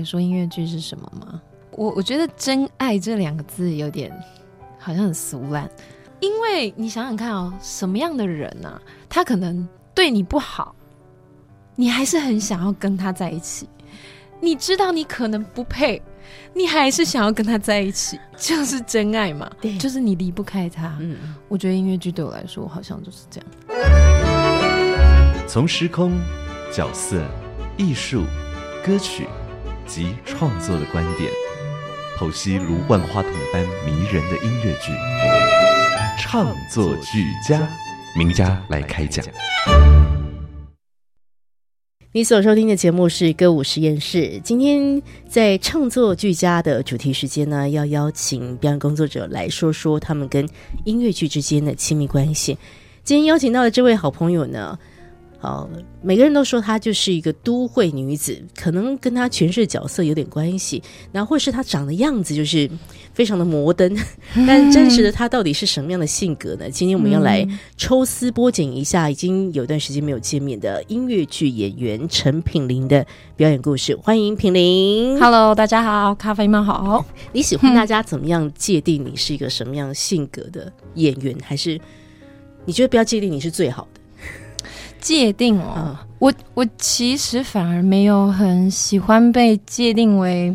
[0.00, 1.40] 来说，音乐剧是什么吗？
[1.72, 4.10] 我我觉得“真爱”这两个字有点
[4.78, 5.70] 好像很俗烂，
[6.20, 10.74] 因为你想想看哦，什么样的人啊，他可能对你不好，
[11.76, 13.68] 你还是很想要跟他在一起。
[14.40, 16.00] 你知道你可能不配，
[16.54, 19.50] 你还是想要跟他在一起， 就是真爱嘛？
[19.60, 20.96] 对，就是你离不开他。
[20.98, 23.50] 嗯，我觉得音乐剧对我来说，好像就是这样。
[25.46, 26.18] 从时空、
[26.72, 27.22] 角色、
[27.76, 28.24] 艺术、
[28.82, 29.26] 歌曲。
[29.90, 31.28] 及创作的观点，
[32.16, 34.92] 剖析如万花筒般迷人的音乐剧，
[36.16, 37.68] 唱作俱佳，
[38.16, 39.26] 名家来开讲。
[42.12, 44.40] 你所收听的节目是歌舞实验室。
[44.44, 50.48] 今天在唱作俱佳的主题时间呢，要邀请表演工作者来说说他们跟
[50.84, 52.56] 音乐剧之间的亲密关系。
[53.02, 54.78] 今天邀请到的这位好朋友呢？
[55.40, 55.66] 哦，
[56.02, 62.70] 每个人都说她就是一个都会女子，可能跟她诠释角色有点关系，然后或是她长的样子就是
[63.14, 63.96] 非常的摩登，
[64.46, 66.68] 但真实的她到底是什么样的性格呢？
[66.68, 67.46] 今天我们要来
[67.78, 73.96] 抽丝剥茧一下，已经有段时间没有见面的音乐剧演员陈品玲的表演故事。
[73.96, 76.62] 欢迎品玲，Hello，大家好，咖啡们？
[76.62, 77.02] 好，
[77.32, 81.80] 你喜欢大家怎么样界定你是一个什么样性格的演员，还是
[82.66, 83.99] 你觉得不要界定你是最好的？
[85.00, 90.54] 界定哦，我我其实反而没有很喜欢被界定为，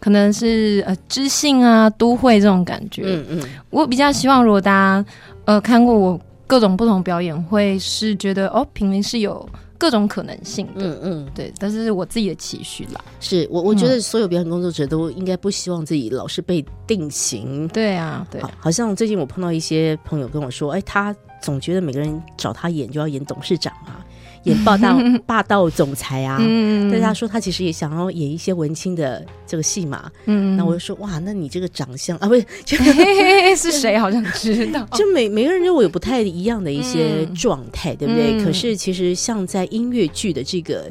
[0.00, 3.02] 可能是呃知性啊都会这种感觉。
[3.06, 5.04] 嗯嗯，我比较希望如果大家
[5.44, 9.46] 呃看过我各种不同表演，会是觉得哦平民是有
[9.76, 10.72] 各种可能性的。
[10.76, 13.04] 嗯嗯，对，但是我自己的期许啦。
[13.20, 17.68] 是我我觉得所有表演工作者都应该不希望自己老是被定型。
[17.68, 21.14] 对啊，对，好像最近我碰到一些朋友跟我说，哎他。
[21.44, 24.00] 总觉得每个人找他演就要演董事长啊，
[24.44, 26.38] 演霸道 霸道总裁啊。
[26.38, 30.10] 但是他说他其实也想要演一些文青的这个戏嘛。
[30.24, 32.44] 嗯，那我就说哇，那你这个长相啊，不是
[33.56, 33.98] 是谁？
[33.98, 34.86] 好像知道。
[34.92, 38.42] 就每每个人都有不太一样的一些状态，对不对？
[38.42, 40.90] 可是其实像在音乐剧的这个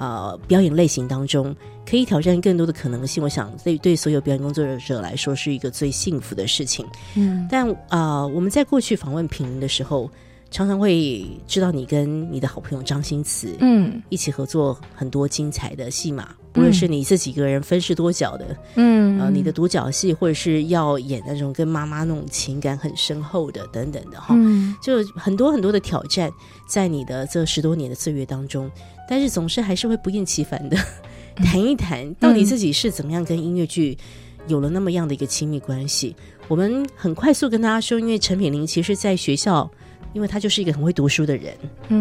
[0.00, 1.54] 呃表演类型当中。
[1.88, 6.86] 可以挑战更多的可能性，我想对对所有表演工作者来说是一个最幸福的事情。
[7.16, 10.08] 嗯，但啊，我们在过去访问平林的时候，
[10.52, 24.36] 常常会知道你跟你的好朋友张新慈，嗯，一起合作很多精彩的戏码，不论是你自己一个人分饰多角的，嗯，啊，你的独角戏，或者是要演那种跟妈妈那种情感很深厚的等等的哈，
[24.80, 26.30] 就很多很多的挑战
[26.68, 28.70] 在你的这十多年的岁月当中，
[29.10, 30.76] 但是总是还是会不厌其烦的。
[31.42, 33.98] 谈一谈，到底自己是怎么样跟音乐剧
[34.46, 36.14] 有了那么样的一个亲密关系？
[36.46, 39.68] 我们很快速跟大家说，因为陈品玲其实在学校，
[40.12, 41.54] 因为他就是一个很会读书的人，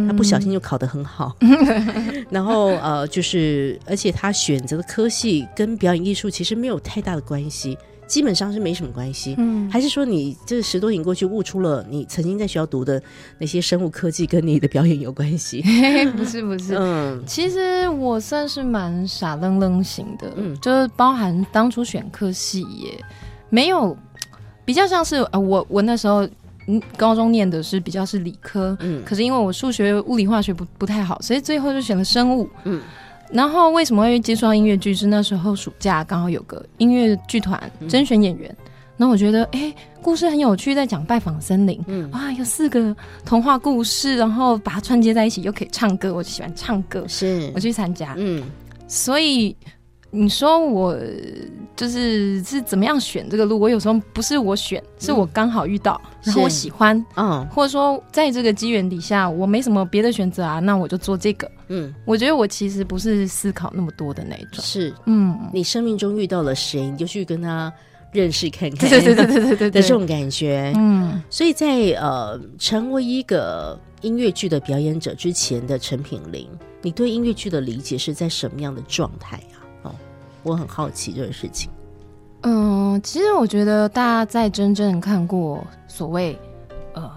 [0.08, 1.36] 他不小心就考得很好，
[2.30, 7.76] 然后呃，就是而且他选择的科系跟表演艺术其实没有太大的关系。
[8.10, 13.02] 基本上是没什么关系，嗯，还是说你这十多年过去悟出了你曾经在学校读的
[13.38, 15.62] 那些生物科技跟你的表演有关系？
[16.18, 22.90] 不是不是，嗯，其实我算是蛮傻愣愣型的，嗯，就是包含当初选科系也
[23.50, 23.96] 没有
[24.66, 26.28] 比较像是呃我我那时候
[26.68, 32.82] 嗯高中念的是比较是理科，嗯，可是因为我数学物理化学不不太好，所以最后就选了生物，嗯。
[33.32, 34.94] 然后为什么会接触到音乐剧？
[34.94, 38.56] 是那时候暑假刚好有个音乐剧团甄选演员，
[38.98, 42.10] 那我觉得哎，故事很有趣，在讲拜访森林，嗯。
[42.12, 42.96] 哇，有四个
[43.26, 47.52] 童话故事，然后把它串接在一起，又可以唱歌，我就喜欢唱歌，是。
[47.54, 48.44] 我去参加，嗯，
[48.88, 49.56] 所以。
[50.12, 50.98] 你说我
[51.76, 53.60] 就是是怎么样选这个路？
[53.60, 61.50] 我有时候不是我选，是我刚好遇到，然后我喜欢，嗯，或者说在这个机缘底下，我没什么别的选择啊，那我就做这个。
[61.68, 64.64] 嗯，我觉得我其实不是思考那么多的那种。
[64.64, 67.72] 是，嗯，你生命中遇到了谁，你就去跟他
[68.12, 70.74] 认识看看，对对对对对对的这种感觉。
[70.76, 71.68] 嗯，所以在
[72.00, 76.50] 呃成为一个音乐剧的表演者之前的陈品玲，
[76.82, 79.59] 你对音乐剧的理解是在什么样的状态啊？
[80.50, 81.70] 我很好奇这个事情。
[82.42, 86.38] 嗯，其实我觉得大家在真正看过所谓
[86.94, 87.12] 呃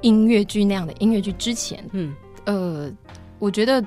[0.00, 2.12] 音乐剧那样的音乐剧之前，嗯，
[2.44, 2.90] 呃，
[3.38, 3.84] 我觉得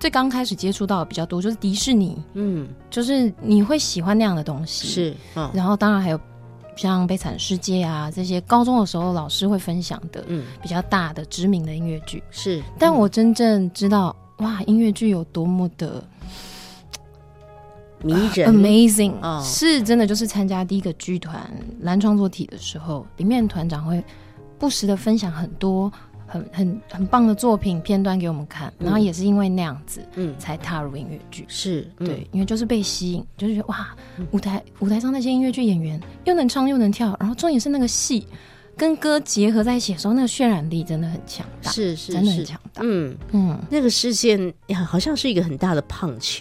[0.00, 5.16] 最刚开始接触到的比较多，就是迪士尼，嗯，就是你会喜欢那样的东西，是，
[5.52, 6.20] 然后当然还有
[6.76, 12.60] 像《悲惨世界》啊这些高中的时候老师会分享的，嗯，比较大的知名的音乐剧，是。
[12.78, 16.02] 但我真正知道，哇，音乐剧有多么的
[18.02, 21.50] 迷人，amazing，是真的，就是参加第一个剧团
[21.80, 24.02] 蓝创作体的时候，里面团长会
[24.58, 25.92] 不时的分享很多。
[26.30, 31.46] 很很很棒的作品片段给我们看，然后也是因为那样子，嗯，才踏入音乐剧。
[31.48, 33.96] 是对，因为就是被吸引，就是觉得哇，
[34.32, 38.26] 舞台舞台上那些音乐剧演员又能唱又能跳，然后重点是那个戏
[38.76, 42.82] 跟歌结合在一起的时候，那个渲染力真的很强大，是是真的很强大。
[42.84, 43.16] 嗯。
[43.32, 44.52] 嗯，那个视线
[44.86, 46.40] 好像是一个很大的 punch，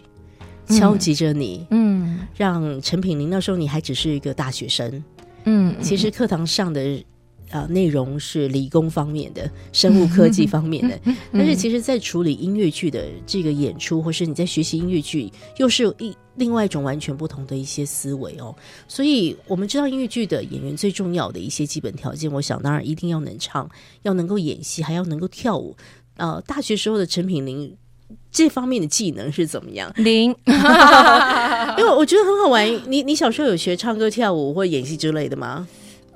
[0.67, 5.03] 敲击着你，嗯，让陈品玲那时候你还只是一个大学生，
[5.45, 7.03] 嗯，其实课堂上的。
[7.49, 10.99] 啊，内容是理工方面的，生物科技方面的，
[11.31, 18.53] 但是其实，在处理音乐剧的这个演出，或是你在学习音乐剧，又是有一另外一种完全不同的一些思维哦。
[18.89, 23.69] 所以，我们知道音乐剧的演员最重要的一些基本条件，我想当然一定要能唱，
[24.01, 25.73] 要能够演戏，还要能够跳舞。
[26.17, 27.73] 呃，大学时候的陈品玲
[28.31, 29.92] 这方面的技能是怎么样？
[29.98, 30.30] 零，
[31.77, 32.68] 因为我觉得很好玩。
[32.88, 35.68] 你你小时候有学唱歌、跳舞或演戏之类的吗？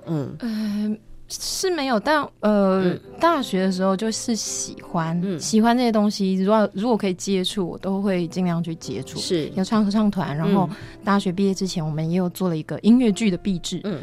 [0.05, 0.35] 嗯。
[0.39, 0.97] 呃
[1.33, 6.33] 是没有，但呃，大学的时候就是喜欢喜欢这些东西。
[6.35, 9.17] 如果如果可以接触，我都会尽量去接触。
[9.17, 10.69] 是有唱合唱团，然后
[11.05, 13.79] 大学毕业之前，我们也有做了一个音乐剧的壁纸。
[13.85, 14.01] 嗯，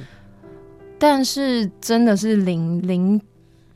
[0.98, 3.20] 但是真的是零零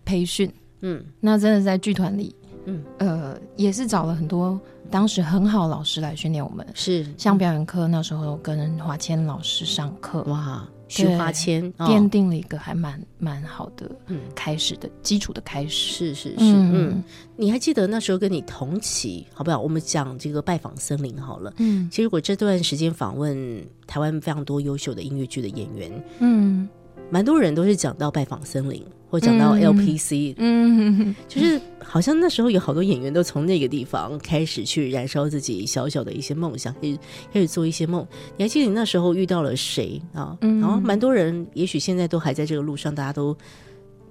[0.02, 0.50] 培训。
[0.80, 2.34] 嗯，那真的是在剧团里。
[2.66, 4.60] 嗯，呃，也是找了很多
[4.90, 6.66] 当时很好老师来训练我们。
[6.74, 10.22] 是像表演课那时候跟华谦老师上课。
[10.24, 10.66] 哇。
[10.88, 13.90] 徐华谦奠定了一个还蛮蛮好的
[14.34, 17.02] 开始的基础的开始，是是是，嗯，
[17.34, 19.58] 你还记得那时候跟你同期，好不好？
[19.58, 26.68] 我们讲这个拜访森林好了，嗯，其实我这段时间访问台湾非常多优秀的音乐剧的演员，嗯。
[27.10, 28.82] 蛮多人都是讲到拜访森林，
[29.12, 36.98] 或讲到 LPC，嗯，就是好像那时候有好多演员都从那个地方开始去燃烧自己小小的一些梦想，开始
[37.30, 38.06] 开始做一些梦。
[38.38, 40.34] 你还记得你那时候遇到了谁啊？
[40.40, 43.36] 然后蛮多人，也许现在都还在这个路上，大家都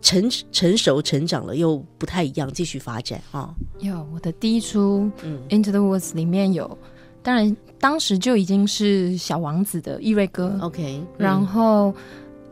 [0.04, 3.52] 成成熟成长了，又不太一样，继续发展啊。
[3.80, 5.10] 有我的第一出
[5.50, 6.78] 《Into the Woods》里面有，
[7.24, 11.92] 当然当时就已经是小王子的易瑞哥，OK，然后。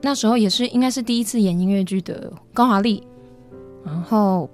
[0.02, 3.04] 那时候也是应该是第一次演音乐剧的高华丽，
[3.84, 4.50] 然后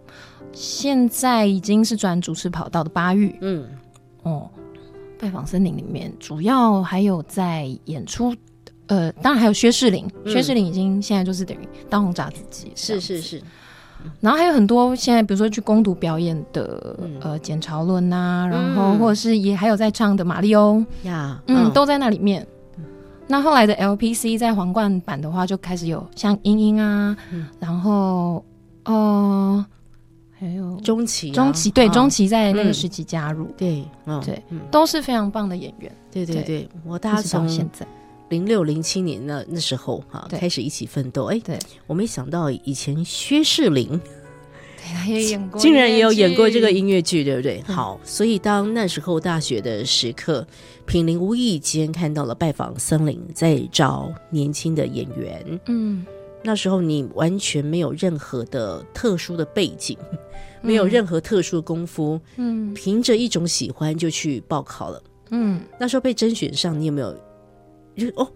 [0.52, 3.68] 现在已经是转主持跑道的巴玉，嗯，
[4.24, 4.50] 哦，
[5.20, 8.36] 拜访森林里面主要还有在演出，
[8.88, 13.42] 呃，当然还有薛仕凌，薛仕凌已经现在就是等于当红炸子鸡，是是是，
[14.20, 22.46] 然后还有很多现在比如说去攻读表演的，呃，简朝伦呐，然后或者是也还有在唱的马丽欧呀，嗯，都在那里面。
[23.28, 27.16] 那后来的 LPC 在皇冠版的话，就开始有像英英啊，
[27.60, 28.46] 然后
[28.84, 29.66] 呃，
[30.38, 33.84] 还有钟琪，钟琪对钟琪在那个时期加入，对，
[34.24, 35.92] 对，都是非常棒的演员。
[36.12, 37.86] 对对对，我大家从现在。
[38.30, 41.60] 零六零七年那那时候哈开始一起奋斗，哎，对。
[41.88, 44.00] 我没想到以前薛仕凌。
[44.94, 47.62] 他也演过，竟然也有演过这个音乐剧，对不对？
[47.64, 50.46] 好，所以当那时候大学的时刻，
[50.86, 55.60] 品林无意间看到了拜访森林在找年轻的演员。
[55.68, 56.06] 嗯，
[56.44, 59.98] 那时候你完全没有任何的特殊的背景，
[60.62, 62.20] 没有任何特殊的功夫。
[62.38, 65.04] 嗯，凭着一种喜欢就去报考了。
[65.32, 67.14] 嗯，那时候被甄选上，你有没有？
[67.98, 68.32] 就哦。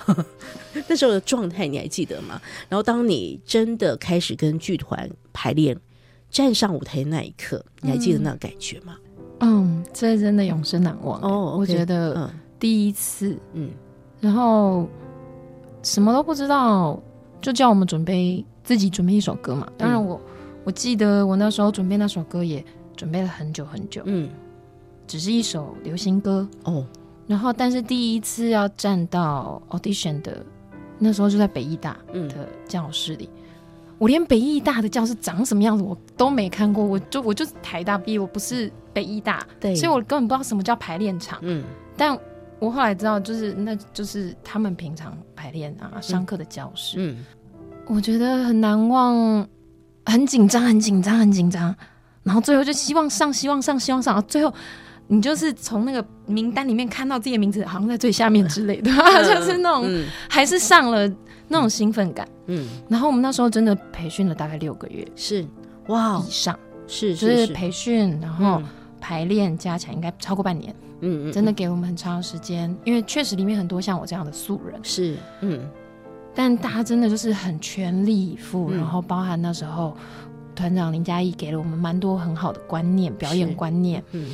[0.88, 2.40] 那时候的状态你还记得吗？
[2.70, 5.76] 然后当你真的开始跟剧团排练，
[6.30, 8.96] 站上舞台那一刻，你还记得那感觉吗？
[9.40, 11.56] 嗯，这真的永生难忘哦。
[11.58, 13.70] 我觉得第一次，嗯，
[14.20, 14.86] 然后
[15.82, 17.00] 什么都不知道，
[17.40, 19.66] 就叫我们准备自己准备一首歌嘛。
[19.78, 20.20] 当然，我
[20.64, 22.62] 我记得我那时候准备那首歌也
[22.96, 24.28] 准备了很久很久，嗯，
[25.06, 26.84] 只是一首流行歌哦。
[27.26, 30.44] 然后，但是第一次要站到 audition 的
[30.98, 33.30] 那时候，就在北艺大的教室里。
[34.00, 41.38] 我连北艺大的教室长什么样子我都没看过，我就我就是台大毕业，我不是北艺大，对，所以我根本不知道什么叫排练场。
[41.42, 41.62] 嗯，
[41.98, 42.18] 但
[42.58, 46.96] 我后来知道，就是那就是他们平常排练啊、上课的教室。
[46.98, 47.22] 嗯，
[47.88, 49.46] 我觉得很难忘，
[50.06, 51.76] 很紧张，很紧张，很紧张。
[52.22, 54.52] 然后最后就希望上，希望上，希望上，最后。
[55.12, 58.92] 你就是从那个名单里面看到自己的名字，好像在最下面之类的，
[59.26, 59.84] 就是那种
[60.28, 61.12] 还是上了
[61.52, 62.28] 那种兴奋感。
[62.46, 65.44] 嗯，然后我们那时候真的培训了大概六个月，是。
[65.88, 68.62] 哇以上，是就是培训，然后
[69.00, 70.72] 排练加起来应该超过半年。
[71.00, 74.78] 嗯嗯，真的给我们很长的时间，因为确实里面很多像我这样的素人。
[74.84, 75.68] 是嗯，
[76.32, 79.96] 但大家真的就是很全力以赴，然后包含那时候
[80.54, 84.28] 团长林嘉义给了我们蛮多很好的观念，表演观念，嗯，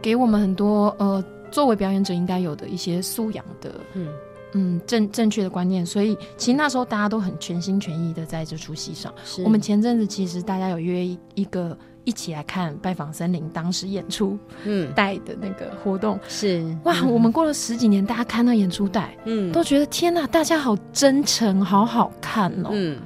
[0.00, 4.06] 给我们很多呃作为表演者应该有的一些素养的，嗯。
[4.52, 9.12] 嗯，正正确的观念，所以其实那时候大家都很全心全意的在这出戏上。
[9.44, 14.92] 我们前阵子其实大家有约一个一起来看《拜访森林》当时演出嗯。
[14.94, 16.64] 带的那个活动，是。
[16.84, 22.70] 哇，我们过了十几年，大家看到演出带，嗯，都觉得天哪，大家好真诚，好好看哦。
[22.72, 22.98] 嗯，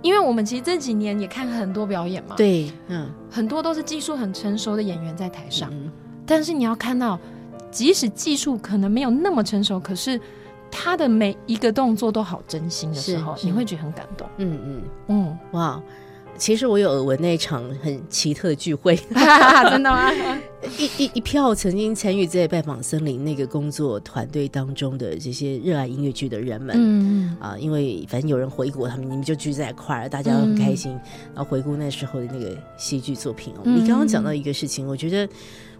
[0.00, 5.70] 因为我们其实这几年也看很多表演嘛，对，嗯，很多都是技术很成熟的演员在台上，
[6.24, 7.18] 但是你要看到，
[7.70, 10.18] 即使技术可能没有那么成熟，可是。
[10.70, 14.26] 他的每一个动作都好真心的时候，你会觉得很感动。
[14.38, 15.82] 嗯嗯嗯，哇！
[16.36, 18.94] 其实我有耳闻那一场很奇特的聚会，
[19.70, 20.08] 真的吗？
[20.78, 30.92] 一一一票曾经参与在拜访森林那个工作团队当中的这些热爱音乐剧的人们，嗯啊，因为反正有人回顾他们，你们就聚在一块儿，大家都很开心，
[31.34, 33.62] 然后回顾那时候的那个戏剧作品哦。
[33.64, 35.28] 你刚刚讲到一个事情，我觉得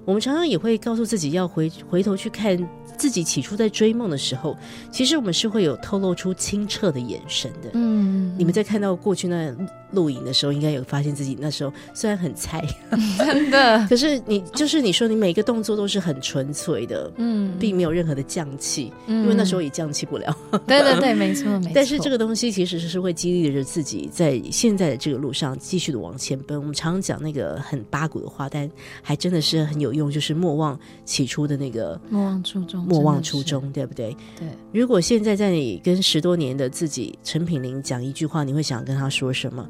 [0.05, 2.69] 我们常常也会告诉自己要回回头去看。
[2.99, 4.57] 自己起初在追梦的时候，
[4.91, 7.71] 其实我们是会有透露出清澈的眼神的。
[7.75, 9.55] 嗯，你们在看到过去那
[9.93, 12.65] 录影的时候，应该有发现自己那时候虽然很菜，
[13.19, 20.37] 真的，可是你就是你说你每一个动作都是很纯粹的，嗯，并没有任何的降气，因为那时候也降气不了。
[20.67, 21.73] 对对对，没错没错。
[21.75, 26.59] 但是这个东西其实是会激励着自己在现在的这个路上继续的往前奔。
[26.59, 28.71] 我们常常讲那个很八股的话，但
[29.03, 32.85] 还真的是很有用，就是莫忘起初的那个莫忘初衷。
[32.85, 34.17] 莫忘初衷，对不对？
[34.39, 34.49] 对。
[34.73, 39.69] 如果现在在你跟十多年的自己陈品玲讲一句话，你会想跟他说什么？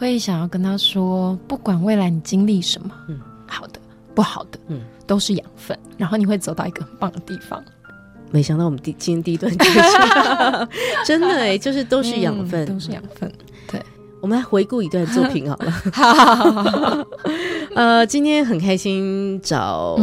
[0.00, 3.78] 会想要跟他说，不管未来你经历什么，嗯，好的，
[4.14, 5.78] 不好的，嗯，都是养分。
[5.98, 7.62] 然后你会走到一个很棒的地方。
[8.30, 9.52] 没想到我们第今天第一段
[11.04, 13.30] 真的哎，就是都是养分，都是养分。
[13.70, 13.82] 对，
[14.20, 17.06] 我们来回顾一段作品好了。
[17.76, 19.98] 呃，今天很开心找。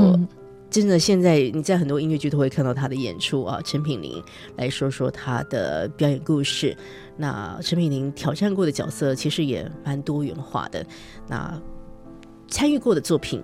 [0.70, 3.60] 真的，现在你在很多音乐剧都会看到他的演出啊。
[3.64, 4.22] 陈品玲
[4.58, 6.76] 来说说他的表演故事。
[7.18, 10.86] 那陈品玲挑战过的角色其实也蛮多元化的。
[11.28, 11.60] 那
[12.48, 13.42] 参与过的作品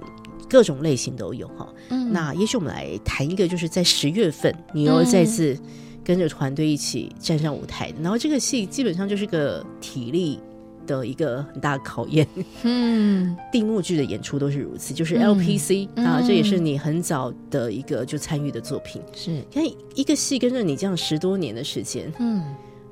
[0.50, 1.68] 各种类型都有哈。
[1.89, 2.13] 嗯。
[2.13, 5.58] 那也许我们来谈一个，就是在十月份你又再次
[6.03, 10.39] 跟着团队一起站上舞台，然后这个戏基本上就是个体力。
[10.86, 12.27] 的一个很大的考验，
[12.63, 19.63] 嗯， 定目剧的演出都是如此，就是 LPC 啊，这也是你很早的一个就参与的作品，是，看
[19.96, 22.44] 一个戏跟着你这样十多年的时间，嗯，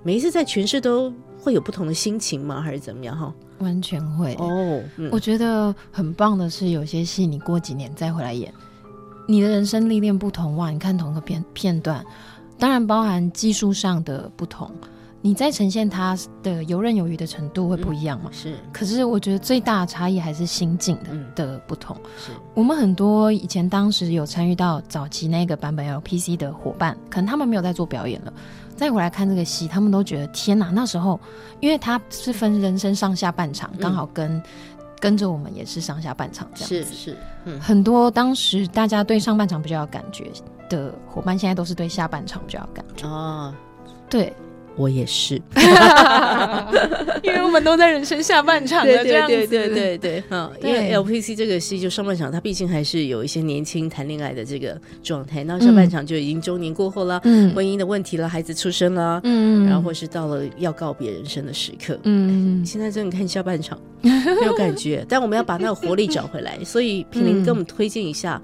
[0.03, 2.61] 每一次在诠释都会有不同的心情吗？
[2.61, 3.17] 还是怎么样？
[3.17, 4.81] 哈，完全会哦，
[5.11, 8.53] 我觉得很棒的是，有些戏你过几年再回来演，
[9.27, 12.03] 你的人生历练不同哇，你看同一个片片段，
[12.57, 14.69] 当然包含技术上的不同。
[15.23, 18.29] 你在呈现他的游刃有余的程度会不一样嘛？
[18.33, 21.95] 是，可是我觉得最大的差异还是心境的的不同。
[22.17, 28.33] 是我们很多以前当时有参与到早期那个版本 LPC 的伙伴，可能他们没有在做表演了，
[28.75, 30.71] 再回来看这个戏，他们都觉得天哪！
[30.71, 31.19] 那时候，
[31.59, 34.41] 因为他是分人生上下半场，刚好跟
[34.99, 36.95] 跟着我们也是上下半场这样子。
[36.95, 37.13] 是
[37.45, 40.31] 是，很多当时大家对上半场比较有感觉
[40.67, 43.07] 的伙伴，现在都是对下半场比较有感觉。
[43.07, 43.53] 哦，
[44.09, 44.33] 对。
[44.77, 45.35] 我也是，
[47.21, 68.41] 因为我们都在人生下半场的这样子，对对对对嗯，因为 LPC 这个戏就上半场，它毕竟还是有一些年轻谈恋爱的这个状态，那下半场就已经中年过后了，嗯，婚姻的问题了，孩子出生了，嗯，然后或是到了要告别人生的时刻，嗯，现在真的看下半场没有感觉，但我们要把那个活力找回来，所以 平林跟我们推荐一下。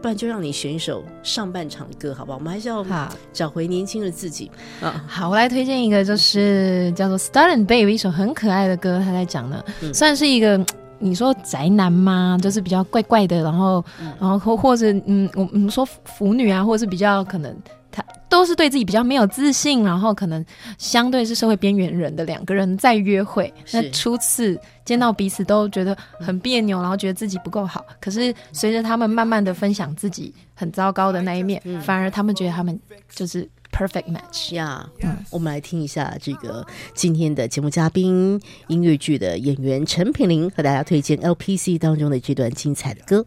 [0.00, 2.38] 不然就让你选一首上半场的歌，好不好？
[2.38, 2.84] 我们还是要
[3.32, 4.50] 找回年轻的自己
[4.80, 5.04] 啊！
[5.08, 9.00] 好，我来推荐一个，就是叫做《Star and Baby》一首很可爱的歌。
[9.04, 9.62] 他在讲呢，
[9.92, 10.64] 算是一个
[10.98, 12.38] 你说宅男吗？
[12.40, 13.84] 就是比较怪怪的，然后，
[14.20, 17.56] 然后或或者嗯，我们说腐女啊，或者是比较可能
[17.90, 18.04] 他。
[18.30, 20.44] 都是对自己比较没有自信，然后可能
[20.76, 27.82] 相对是社会边缘人的两个人在约会，那初次见到彼此都觉得很别扭，然后觉得自己不够好。
[27.98, 32.78] 可是随着他们慢慢的分享自己很糟糕的那一面，反而他们觉得他们
[33.08, 34.90] 就是 perfect match 呀。
[35.02, 43.24] 嗯，我们来听一下这个今天的节目嘉宾音乐剧的演员陈品玲和大家推荐 LPC 当中的这段精彩的歌。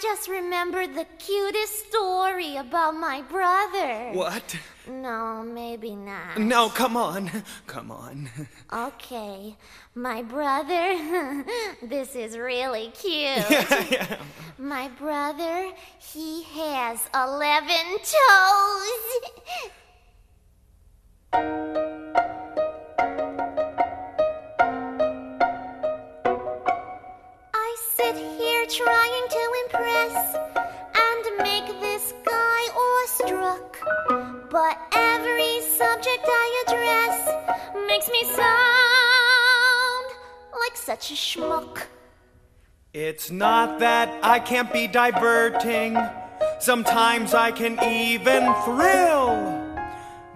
[0.00, 4.10] Just remembered the cutest story about my brother.
[4.12, 4.56] What?
[4.88, 6.38] No, maybe not.
[6.38, 7.30] No, come on.
[7.66, 8.28] Come on.
[8.72, 9.56] Okay.
[9.94, 11.44] My brother,
[11.82, 13.50] this is really cute.
[13.50, 14.16] yeah, yeah.
[14.58, 19.28] My brother, he has 11 toes.
[27.54, 29.17] I sit here trying
[37.98, 38.46] makes me sound
[40.60, 41.82] like such a schmuck.
[42.94, 45.98] It's not that I can't be diverting.
[46.60, 49.64] Sometimes I can even thrill.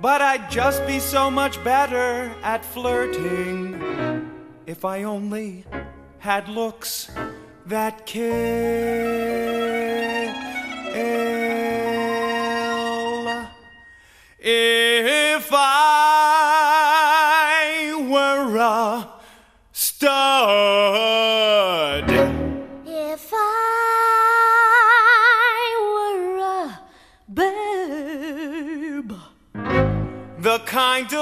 [0.00, 3.80] But I'd just be so much better at flirting
[4.66, 5.64] if I only
[6.18, 7.12] had looks
[7.66, 8.22] that kill.
[14.40, 14.81] If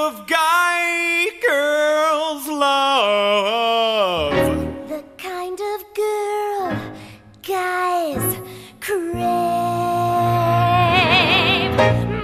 [0.01, 4.33] of guy girls love.
[4.89, 6.73] the kind of girl
[7.43, 8.25] guys
[8.81, 9.21] crave.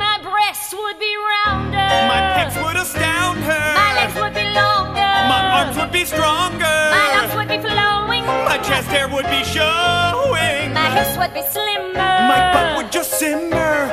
[0.05, 1.91] My breasts would be rounder.
[2.13, 3.75] My pics would astound her.
[3.83, 5.13] My legs would be longer.
[5.33, 6.77] My arms would be stronger.
[6.99, 8.25] My lungs would be flowing.
[8.25, 10.73] My chest hair would be showing.
[10.73, 11.93] My hips would be slimmer.
[12.33, 13.86] My butt would just simmer.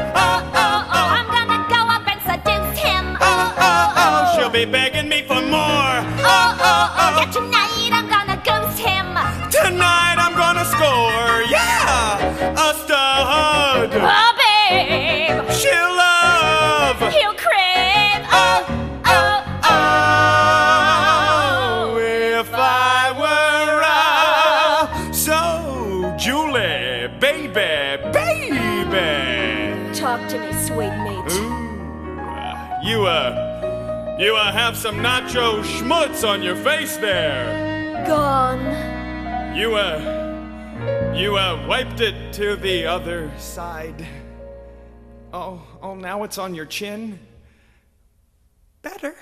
[4.66, 4.72] Oh.
[4.72, 5.98] Begging me for more.
[6.24, 7.32] Oh, oh, Yeah, oh.
[7.32, 9.08] tonight I'm gonna ghost him.
[9.52, 11.44] Tonight I'm gonna score.
[11.50, 13.90] Yeah, a stud.
[13.94, 15.52] Oh, babe.
[15.52, 17.00] She'll love.
[17.14, 18.24] He'll crave.
[18.32, 18.66] Oh,
[19.06, 19.44] oh,
[20.76, 23.82] Oh, if I were
[25.10, 27.52] a so Julie, baby,
[28.12, 29.10] baby.
[29.94, 31.32] Talk to me, sweet mate.
[31.32, 33.53] Ooh, you uh,
[34.24, 38.06] you uh, have some nacho schmutz on your face there.
[38.08, 38.64] Gone.
[39.54, 44.08] You uh, you uh, wiped it to the other side.
[45.34, 47.20] Oh, oh, now it's on your chin.
[48.82, 49.14] Better.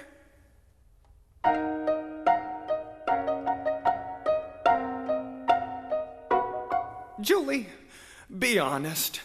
[7.21, 7.69] Julie,
[8.37, 9.21] be honest.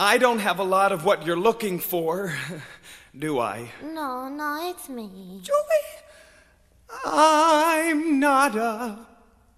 [0.00, 2.32] I don't have a lot of what you're looking for,
[3.18, 3.70] do I?
[3.82, 5.40] No, no, it's me.
[5.42, 5.56] Julie,
[7.04, 8.98] I'm not a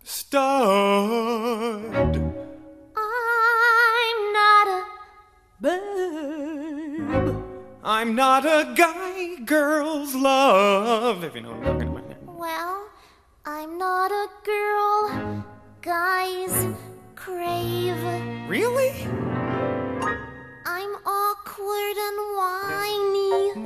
[0.03, 1.85] stud.
[2.97, 4.85] I'm not a.
[5.61, 7.37] Babe.
[7.85, 12.39] I'm not a guy girls love, if you know what I'm talking about.
[12.39, 12.89] Well,
[13.45, 15.45] I'm not a girl.
[15.83, 16.77] Guys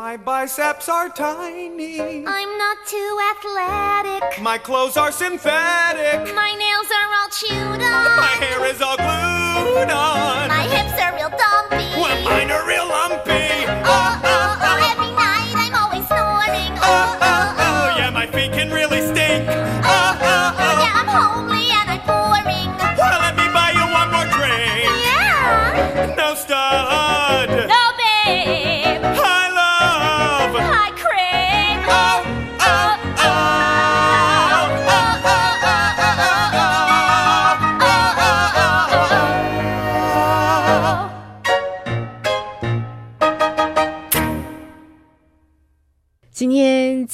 [0.04, 2.26] My biceps are tiny.
[2.26, 4.38] I'm not too athletic.
[4.42, 6.34] My clothes are synthetic.
[6.34, 8.16] My nails are all chewed on.
[8.20, 10.48] My hair is all glued on.
[10.48, 11.88] My hips are real dumpy.
[11.96, 13.64] Well, mine are real lumpy.
[13.88, 14.13] Oh,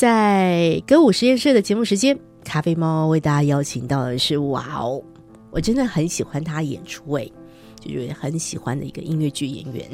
[0.01, 5.03] 在歌舞实验室的节目时间，咖啡猫为大家邀请到的是哇哦，
[5.51, 7.31] 我真的很喜欢他演出诶，
[7.79, 9.87] 就是很喜欢的一个音乐剧演员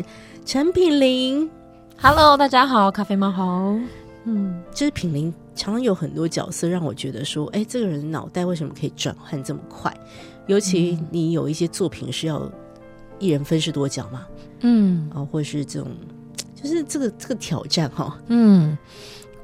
[0.45, 1.51] 陈品玲。
[1.99, 3.77] Hello，大家好，咖啡猫好。
[4.27, 9.93] 嗯，就是品玲常常有很多角色让我觉得说，哎，这个人脑袋为什么可以转换这么快？
[10.47, 12.49] 尤其你有一些作品是要
[13.19, 14.25] 一人分饰多角嘛，
[14.61, 15.91] 嗯啊、或是这种，
[16.55, 18.79] 就是这个这个挑战哈、嗯，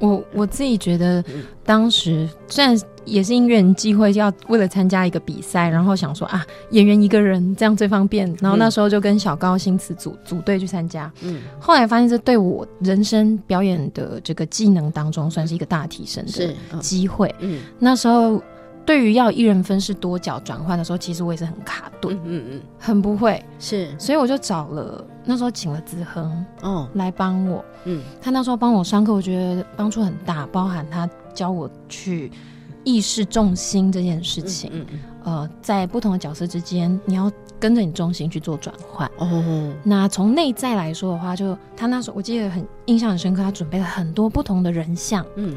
[0.03, 1.25] 我我自己觉得，
[1.65, 11.11] 当时虽然也是因缘机会，要为了参加一个比赛，然后想说啊，演员一个人这样最方便，然后那时候就跟小高新词组组队去参加。
[11.23, 17.33] 嗯，后来发现这对我人生表演的这个技能当中，算是一个大提升是机会。
[17.39, 17.61] 嗯。
[17.79, 18.43] 那时候
[18.85, 26.89] 对于要一人分饰多角转换的时候，其实我也是很卡顿，嗯嗯，很不会，是，所以我就找了那时候请了子恒哦。
[26.95, 32.31] 来帮我，嗯，他那时候帮我上课，我觉得帮助很大，包含他教我去
[32.83, 45.57] 意识重心这件事情，嗯嗯，呃，在不同的角色之间，你要跟着你重心去做转换，哦，那从内在来说的话，就他那时候我记得很印象很深刻，他准备了很多不同的人像，嗯，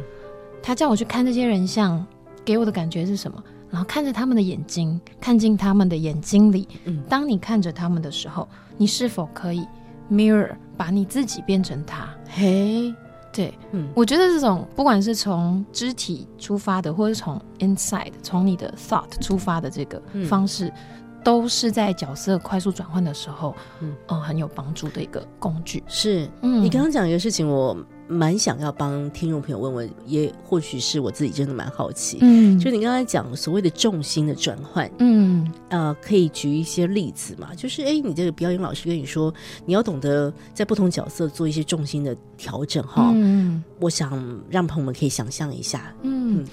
[0.62, 2.06] 他叫我去看这些人像。
[2.46, 3.44] 给我的感觉是什么？
[3.72, 6.68] 然后看着他们的眼睛，看进他们的眼睛里。
[6.86, 9.68] 嗯，当你看着他们的时候，你是否可以
[10.10, 12.08] mirror 把你自己变成他？
[12.30, 12.94] 嘿，
[13.34, 20.72] 对，嗯，我觉得这种不管是从肢体出发的，或者是从 inside 从你的 thought 出发的这个方式，
[21.22, 25.84] 都是在角色快速转换的时候，嗯，很有帮助的一个工具。
[25.88, 27.76] 是，嗯，你刚刚讲一个事情，我。
[28.08, 37.54] 蛮想要帮听众朋友问问，也或许是我自己真的蛮好奇，嗯，就你刚才讲所谓的重心的转换，嗯，呃，可以举一些例子嘛？
[37.56, 39.34] 就是哎，你这个表演老师跟你说，
[39.66, 46.46] 你要懂得在不同角色做一些重心的调整，哈，嗯，我想让朋友们可以想象一下，嗯。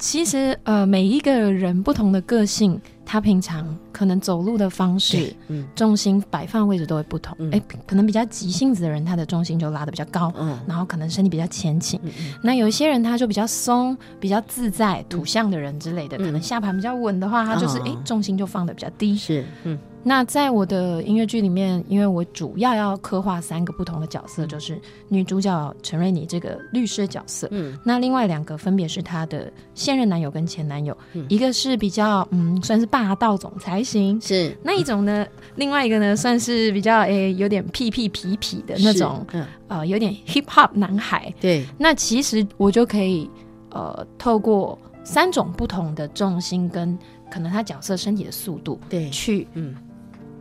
[0.00, 7.36] 其实，呃，每一个人不同的个性，他平常可能走路的方式，嗯，重心摆放位置都会不同。
[7.52, 12.00] 哎，可能比较急性子的人，他的重心就拉的比较高，嗯，然后可能身体比较前倾。
[12.42, 19.14] 那有一些人他就比较松，比较自在，土象的人之类的，可能下盘比较稳的话，他就是哎，重心就放的比较低。
[19.14, 19.78] 是，嗯。
[20.02, 30.96] 那在我的音乐剧里面，因为我主要要刻画三个不同的角色，就是女主角陈瑞妮这个律师角色，嗯，那另外两个分别是她的现任男友跟前男友，
[31.28, 34.56] 一个是比较嗯算是霸道总裁型，是。
[34.62, 39.26] 那一种呢，另外一个呢算是比较诶有点屁屁痞痞的那种，
[39.68, 43.28] 呃有点 hip hop 男孩，对，那其实我就可以
[43.70, 46.98] 呃透过三种不同的重心跟
[47.30, 49.74] 可能他角色身体的速度，对，去嗯。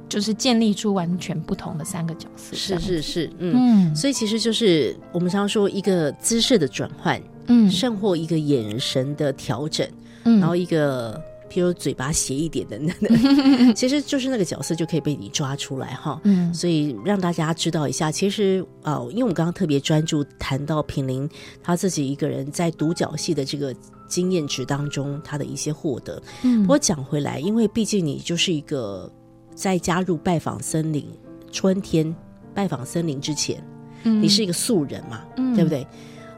[0.10, 9.88] 就是建立出完全不同的三个角色，是是是，嗯，所以其实就是我们常说一个姿势的转换，嗯，甚或一个眼神的调整，
[10.24, 11.13] 嗯，然后一个
[11.48, 12.93] 譬如嘴巴斜一点的，那
[13.74, 21.30] 其实就是那个角色就可以被你抓出来哈，嗯，所以让大家知道一下，其实啊，因为我们刚刚特别专注谈到平林
[21.62, 23.72] 他自己一个人在独角戏的这个
[24.08, 29.08] 经验值当中，他的一些获得，嗯，我讲回来，因为毕竟你就是一个。
[29.60, 31.06] 在加入拜访森林
[31.52, 32.15] 春天
[32.54, 33.62] 拜访森林之前，
[34.04, 35.22] 你是一个素人嘛，
[35.54, 35.86] 对不对？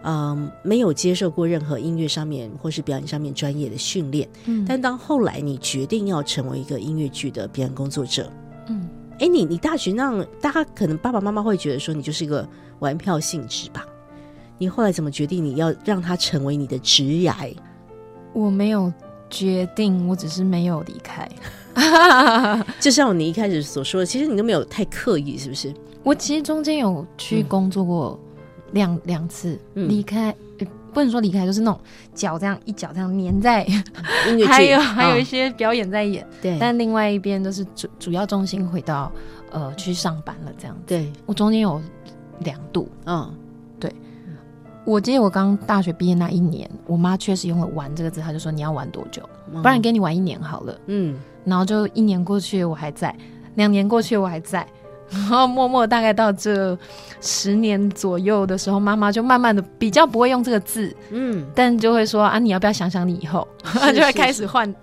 [0.01, 4.27] 嗯，没有接受过任何音乐上面或是表演上面专业的训练。
[4.45, 8.27] 嗯，但当后来你决定要成为一个音乐剧的表演工作者，
[8.65, 13.85] 嗯，哎，你你大学让大家可能爸爸妈妈会觉得说你就是一个玩票性质吧？
[14.57, 17.31] 你后来怎么决定你要让他成为你的职业？
[18.33, 18.91] 我没有
[19.29, 21.29] 决定，我只是没有离开。
[22.79, 25.73] 就像你一开始所说的，其实你都没有太刻意，是不是？
[26.03, 28.19] 我其实中间有去工作过
[28.71, 30.35] 两两次，离开
[30.93, 31.79] 不能说离开，就是那种
[32.13, 33.65] 脚这样一脚这样粘在
[34.47, 36.57] 还有还有一些表演在演，对。
[36.59, 39.11] 但另外一边都是主主要重心回到
[39.51, 40.77] 呃去上班了，这样。
[40.85, 41.81] 对我中间有
[42.39, 43.50] 两度，嗯，对。
[44.91, 49.21] 我记得我刚大学毕业那一年，我妈确实用了“玩”这个字，她就说你要玩多久，
[49.61, 51.17] 不然给你玩一年好了，嗯。
[51.45, 53.09] 然后就一年过去，我还在；
[53.55, 54.67] 两年过去，我还在。
[55.09, 56.77] 然后默默大概到这
[57.19, 63.47] 十年左右的时候，妈妈就慢慢的比较不会用这个字，嗯，但就会说啊，你要不要想想你以后？
[63.95, 64.73] 就会开始换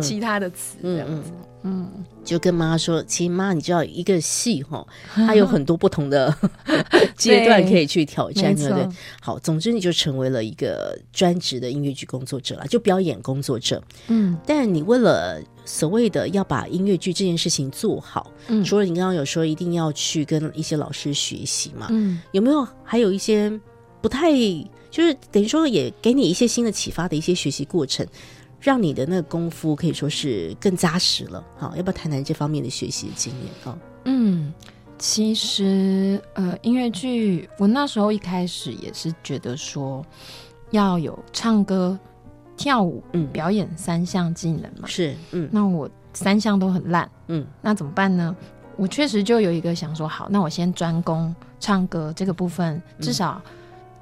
[0.00, 1.32] 其他的词这样子。
[1.64, 1.88] 嗯，
[2.24, 4.84] 就跟妈说，其实妈，你知道一个戏哈，
[5.14, 6.34] 它有很多不同的
[7.16, 8.88] 阶段可以去挑战，对不对？
[9.20, 13.82] 好，总之你就成为了一个专职的音乐剧工作者了，就表演工作者。
[14.08, 23.52] 嗯，但你为了所谓的要把音乐剧这件事情做好，嗯，除了你刚刚有说一定要去跟一些老师学习嘛，嗯，有没有还有一些
[24.00, 24.32] 不太，
[24.90, 28.06] 就是等于说也给你一些新的启发的一些学习过程？
[28.64, 33.78] 让你的那个功夫可以说是更扎实了，好，要不要谈谈这方面的学习经验啊？
[34.04, 34.50] 嗯，
[34.98, 40.02] 其实呃，音乐剧我那时候一开始也是觉得说
[40.70, 41.98] 要有唱歌、
[42.56, 48.34] 跳舞、嗯，表演三项技能嘛，是，嗯，那我三项都很烂，嗯，那怎么办呢？
[48.76, 53.42] 我确实就有一个想说，好，那我先专攻唱歌这个部分，至少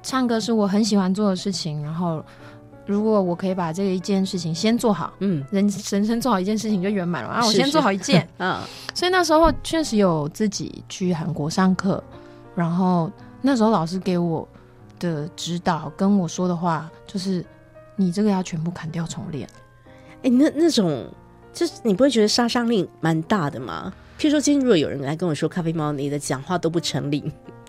[0.01, 2.23] 唱歌是我很喜欢做的事情，然后。
[2.85, 7.45] 如果我可以把这一件事情先做好，嗯，人人生做好一件事情就圆满了啊！
[7.45, 8.59] 我先做好一件，嗯，
[8.93, 12.03] 所以那时候确实有自己去韩国上课，
[12.55, 13.09] 然后
[13.41, 14.47] 那时候老师给我
[14.99, 17.45] 的指导跟我说的话就是，
[17.95, 19.47] 你这个要全部砍掉重练。
[20.23, 21.07] 哎，那那种
[21.53, 23.93] 就是你不会觉得杀伤力蛮大的吗？
[24.19, 27.23] 譬如说，今天如果有人来跟我说，咖啡猫你的讲话都不成立，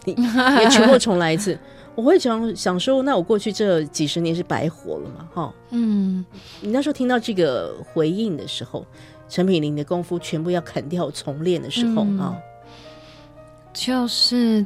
[0.05, 1.59] 你你全部重来一次，
[1.94, 5.28] 我会想想说，那我过去这几十年是白活了嘛？
[5.33, 6.24] 哈，嗯，
[6.61, 8.85] 你那时候听到这个回应的时候，
[9.28, 12.37] 陈品玲的功夫全部要砍掉重练的时候啊，
[13.72, 14.64] 就是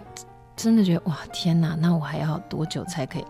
[0.56, 3.24] 真的觉得哇，天哪，那我还要多久才可以？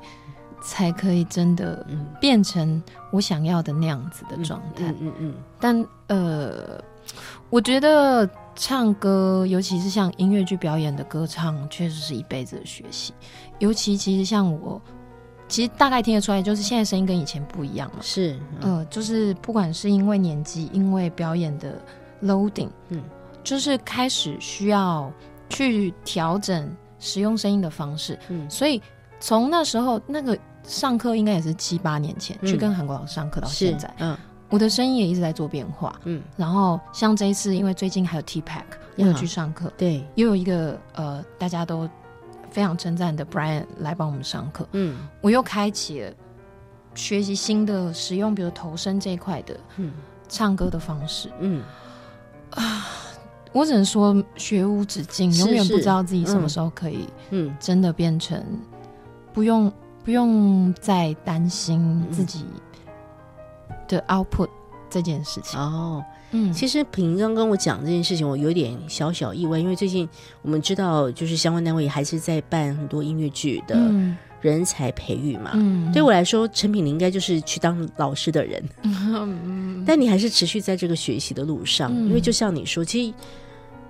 [0.61, 1.87] 才可以真的
[2.21, 2.83] 变成
[3.13, 4.93] 我想要的那样子的状态。
[5.01, 5.35] 嗯嗯。
[5.61, 6.83] 但呃，
[7.49, 13.15] 我觉得唱歌，尤其是像音乐剧表演的歌唱，确实是一辈子的学习。
[13.59, 14.81] 尤其其实像我，
[15.49, 17.97] 其实大概听得出来，就是现在声音跟以前不一样了。
[18.01, 18.39] 是。
[18.61, 21.81] 呃，就是不管是因为年纪，因为表演的
[22.23, 23.03] loading，嗯，
[23.43, 25.13] 就是开始需要
[25.49, 28.19] 去调整使用声音的方式。
[28.29, 28.49] 嗯。
[28.51, 28.81] 所以
[29.21, 30.39] 从那时候那个。
[30.65, 34.15] 上课应该也是七八年前去跟韩国老师上课到现在，嗯，
[34.51, 38.65] 我的声音也一直在做变化，嗯，然后像这一次，因为最近还有 T Pack
[38.97, 41.89] 又去上课，对，又有一个呃大家都
[42.51, 46.13] 非常称赞的 Brian 来帮我们上课，嗯，我又开启了
[46.95, 49.93] 学习新的使用，比如投声这一块的，嗯，
[50.29, 51.63] 唱歌的方式，嗯，
[52.51, 52.87] 啊，
[53.53, 58.45] 我只能说学无止境，永远不知道自己什么时候可以，嗯，真的变成
[59.33, 59.73] 不用。
[60.05, 62.47] 不用再担心自己
[63.87, 64.49] 的 output
[64.91, 66.05] 这件事情哦。
[66.31, 70.09] 嗯，其实平刚跟我讲这件事情，我有点小小意外，因为最近
[70.43, 73.77] 我们知道，就是相关单位还是在办很多音乐剧的
[74.41, 75.53] 人才培育嘛。
[75.55, 78.63] 嗯，对我来说，陈品你应该就是去当老师的人。
[78.83, 83.15] 嗯，但你还是持续在这个学习的路上，因为就像你说，其实。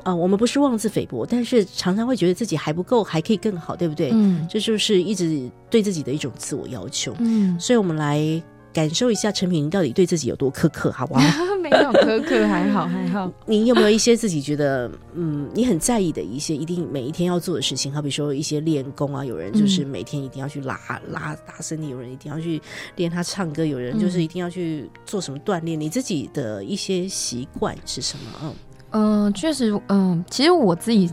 [0.04, 4.10] 啊，我们不是妄自菲薄，但是常常会觉得自己还不够，还可以更好，对不对？
[4.14, 7.14] 嗯，这就是一直对自己的一种自我要求。
[7.18, 8.42] 嗯，所以我们来
[8.78, 11.20] 感受一下陈品到底对自己有多苛刻，好不好？
[11.60, 13.28] 没有苛刻，还好还好。
[13.44, 17.92] 你有没有一些自己觉得嗯，你很在意的一些一定每一天要做的事情？
[17.92, 20.78] 好比说一些练功啊，有人就是每天一定要去拉
[21.10, 22.62] 拉打身体，有人一定要去
[22.94, 25.78] 练他唱歌，有人就是一定要去做什么锻炼？
[25.80, 28.30] 你自己的一些习惯是什么？
[28.44, 28.54] 嗯。
[28.90, 31.10] 嗯，确实，嗯，其实我自己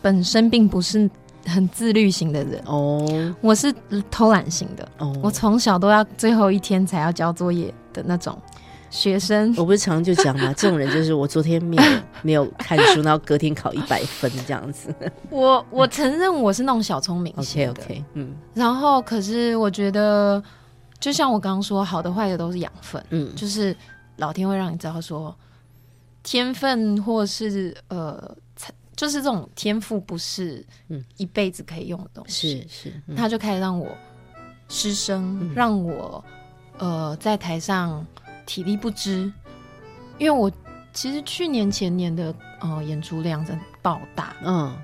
[0.00, 1.10] 本身并不是
[1.46, 2.62] 很自律型的人。
[2.66, 3.74] 哦，我是
[4.10, 4.88] 偷懒型的。
[4.98, 8.36] 哦，我从小都要最后一天才要交作业的那种
[8.90, 9.54] 学生。
[9.56, 11.82] 我不是常常就讲嘛， 这种人就是我昨天没有
[12.22, 14.94] 没有看书，然后隔天考一百分这样子。
[15.30, 20.42] 我我承认我是那种小聪明型的，OK，嗯，然后可是我觉得，
[20.98, 23.74] 就像我刚刚说，好的坏的都是养分，嗯，就是
[24.16, 25.34] 老天会让你知道说。
[26.22, 28.36] 天分或是呃，
[29.00, 30.62] 就是这种天赋，不是
[31.16, 32.66] 一辈子可以用的东西。
[32.68, 33.88] 是是，他就开始让我
[34.68, 36.22] 失声，让我
[36.76, 38.06] 呃在台上
[38.44, 39.32] 体力不支。
[40.18, 40.52] 因为我
[40.92, 44.76] 其实去年前年的呃演出量真爆大，嗯，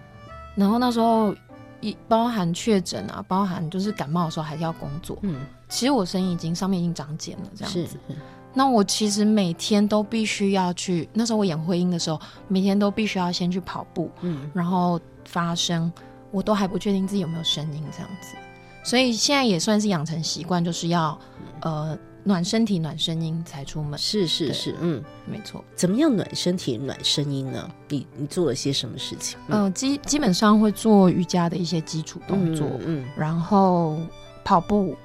[0.55, 1.37] 然后那时候
[1.83, 7.98] 一包含确诊啊，包含就是感冒的时候还是要工作，嗯，其实我声音已经上面已经长茧了，这样子。
[8.59, 15.92] 那我其实每天都必须要去，那时候我演婚姻的时候，每天都必须要先去跑步，嗯，然后发声，
[16.31, 18.35] 我都还不确定自己有没有声音这样子，
[18.83, 21.19] 所以现在也算是养成习惯，就是要
[21.61, 23.99] 呃暖身体、暖声音才出门。
[23.99, 25.62] 是是是，嗯，没错。
[25.75, 27.71] 怎么样暖身体、暖声音呢？
[27.90, 29.38] 你你做了些什么事情？
[29.49, 33.99] 嗯，基基本上会做瑜伽的一些基础动作，嗯，然后
[34.42, 34.97] 跑步。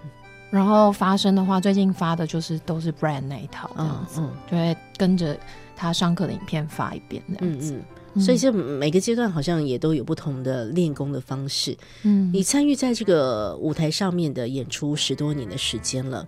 [0.52, 5.36] 然后发声的话，最近发的就是都是 Brand 那一套这样子，就会跟着
[5.76, 7.82] 他上课的影片发一遍这样子。
[8.20, 11.78] 所以，就每个阶段好像也都有不同的练功的方式。
[12.04, 16.28] 嗯，你参与在这个舞台上面的演出十多年的时间了，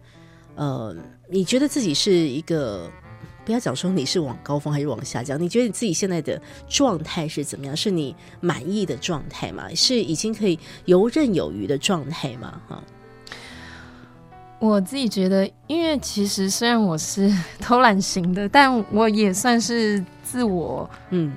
[0.55, 0.95] 呃，
[1.29, 2.89] 你觉得自己是一个
[3.43, 5.37] 不要讲说你是往高峰还是往下降？
[5.37, 7.75] 你觉得你自己现在的状态是怎么样？
[7.75, 9.67] 是你满意的状态吗？
[9.75, 12.61] 是已经可以游刃有余的状态吗？
[12.69, 12.81] 哈。
[14.59, 21.33] 我自己觉得，因为其实虽然我是 偷懒型的，但我也算是自我嗯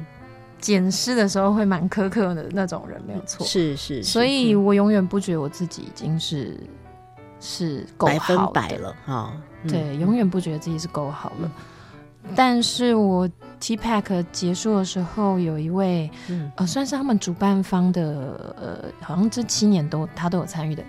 [0.61, 3.45] 检视的时候会蛮苛刻的那种人，没有错。
[3.45, 6.59] 是是，所以我永远不觉得我自己已经是
[7.41, 9.33] 是够百分百了啊。
[9.69, 11.51] 对，永远不觉得自己是够好了。
[12.35, 13.29] 但是我
[13.61, 20.83] T Pack 结束的时候，有一位嗯呃，算是他们主办方的呃，好像这七年都他都有参与的。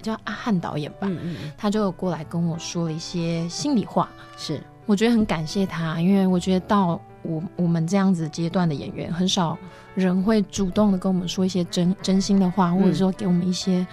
[0.00, 1.08] 叫阿汉导演吧，
[1.56, 4.08] 他就过来跟我说了一些心里话。
[4.36, 9.56] 是，我觉得很感谢他，因为我觉得到我我们这样子阶段的演员，很少
[9.94, 13.86] 人会主动的跟我们说一些真真心的话，或者说给我们一些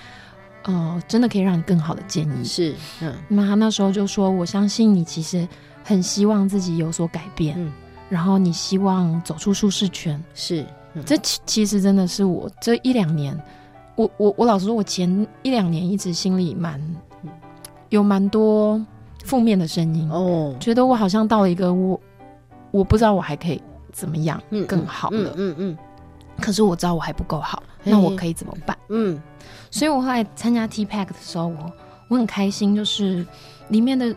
[0.63, 2.43] 呃真的可以让你更好的建议。
[2.43, 3.13] 是，嗯。
[3.27, 5.47] 那他那时候就说：“我相信你其实
[5.83, 7.71] 很希望自己有所改变，嗯
[8.09, 10.23] 然后你希望走出舒适圈。
[10.33, 13.37] 是，嗯这其其实真的是我这一两年，
[13.97, 16.81] 我我我老实说，我前一两年一直心里蛮
[17.89, 18.81] 有蛮多
[19.25, 21.99] 负面的声音，哦，觉得我好像到了一个我
[22.71, 25.77] 我不知道我还可以怎么样嗯更好了，嗯嗯。
[26.39, 28.77] 可是我知道我还不够好，那我可以怎么办？
[28.89, 29.19] 嗯？
[29.71, 31.71] 所以我后来参加 T Pack 的时候，我
[32.09, 33.25] 我很开心，就是
[33.69, 34.15] 里面的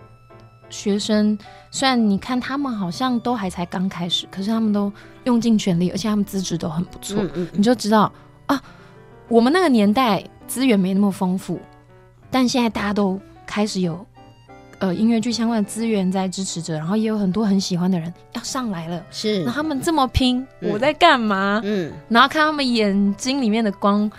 [0.68, 1.38] 学生，
[1.70, 4.92] 虽然你看他们好像都还才刚开始，可是他们都
[5.24, 7.48] 用尽全力，而且他们资质都很不错，嗯嗯。
[7.54, 8.12] 你就知道
[8.44, 8.62] 啊，
[9.30, 11.60] 我们那个年代资源没那么丰富，
[12.32, 14.04] 但现在大家都开始有。
[14.80, 19.04] 呃，音乐剧相关的资源在支持着，然后也有很多很喜欢的人要上来了。
[19.10, 19.44] 是。
[19.44, 20.70] 那，他们这么拼，嗯。
[20.72, 21.60] 我在干嘛？
[21.62, 21.92] 嗯。
[22.08, 24.10] 然后看他们眼睛里面的光，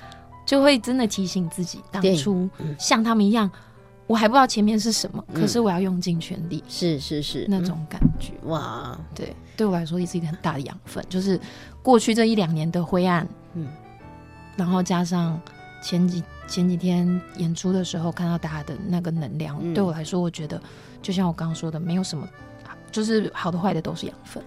[0.46, 2.76] 就会真的提醒自己，当初嗯。
[2.80, 3.50] 像他们一样，
[4.06, 5.42] 我还不知道前面是什么，嗯。
[5.42, 7.46] 可是我要用尽全力，是是是。
[7.50, 8.32] 那种感觉。
[8.44, 11.40] 嗯哇，对，对我来说也是一个很大的养分，就是
[11.82, 13.68] 过去这一两年的灰暗，嗯
[14.62, 15.42] 然后加上
[15.82, 20.62] 前几前几天演出的时候看到大家的那个能量，嗯对我来说，我觉得
[21.02, 22.28] 就像我刚刚说的，没有什么，
[22.92, 24.44] 就是好的坏的都是养分。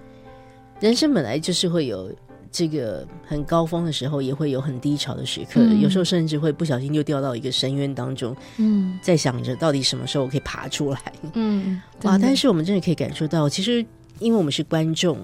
[0.79, 2.13] 人生本来就是会有。
[2.57, 11.01] 这个很高峰的时候，也会有很低潮的时刻，嗯有时候甚至会不小心就掉到一个深渊当中，嗯在想着到底什么时候我可以爬出来。
[11.33, 12.17] 嗯，哇！
[12.17, 13.85] 但是我们真的可以感受到，其实
[14.21, 15.19] 因为我们是观众，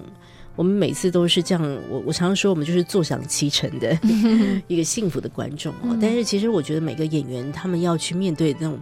[0.61, 1.79] 我们每次都是这样。
[1.89, 3.97] 我我常常说，我们就是坐享其成的
[4.69, 8.79] 一个幸福的观众但是其实我觉得每个演员他们要去面对那种，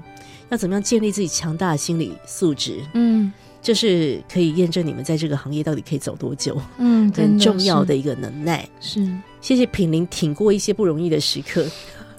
[0.50, 8.68] 要怎么样建立自己强大的心理素质，嗯这是可以验证你们在这个行业到底可以走多久，嗯，很重要的一个能耐。
[8.82, 9.10] 是。
[9.40, 11.66] 谢谢品玲挺过一些不容易的时刻。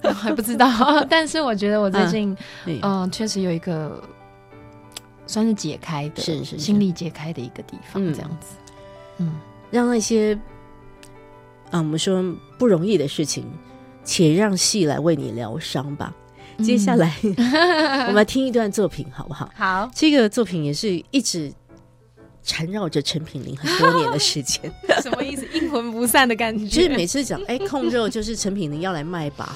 [0.01, 0.67] 我 还不知道，
[1.07, 4.03] 但是我觉得我最近，对嗯、确实有一个
[5.27, 8.55] 算是解开的，是是是心力解开的一个地方，嗯这样子。
[9.17, 9.33] 嗯，
[9.71, 10.37] 让那些
[11.71, 12.23] 啊，我们说
[12.59, 13.45] 不容易的事情，
[14.03, 16.13] 且让戏来为你疗伤吧。
[16.59, 19.49] 接下来、 我们来听一段作品，好不好？
[19.55, 21.51] 好，这个作品也是一直
[22.43, 25.45] 缠绕着陈品玲很多年的时间， 什么意思？
[25.53, 26.65] 阴魂不散的感觉。
[26.65, 29.55] 就是每次讲哎控肉，就是陈品玲要来卖吧，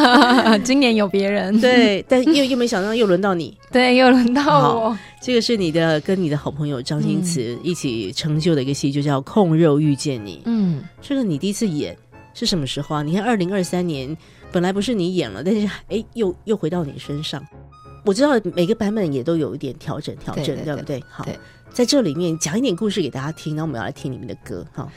[0.64, 4.98] 今年有别人， 对，但又又没想到又轮到你，对，又轮到我。
[5.20, 10.36] 这个是你的跟你的好朋友张新慈一起成就的一个戏，就叫《控肉遇见你》。
[10.44, 11.96] 嗯，这个你第一次演
[12.34, 13.02] 是什么时候啊？
[13.02, 14.16] 你看，二零二三年
[14.52, 17.42] 本来不是你演了，但是哎，又又回到你身上。
[18.04, 21.02] 我知道每个版本也都有一点调整，调整，对对不对？
[21.10, 21.36] 好对，
[21.72, 24.88] 在这里面讲一点故事给大家听，然后我们要来听你们的歌，哈，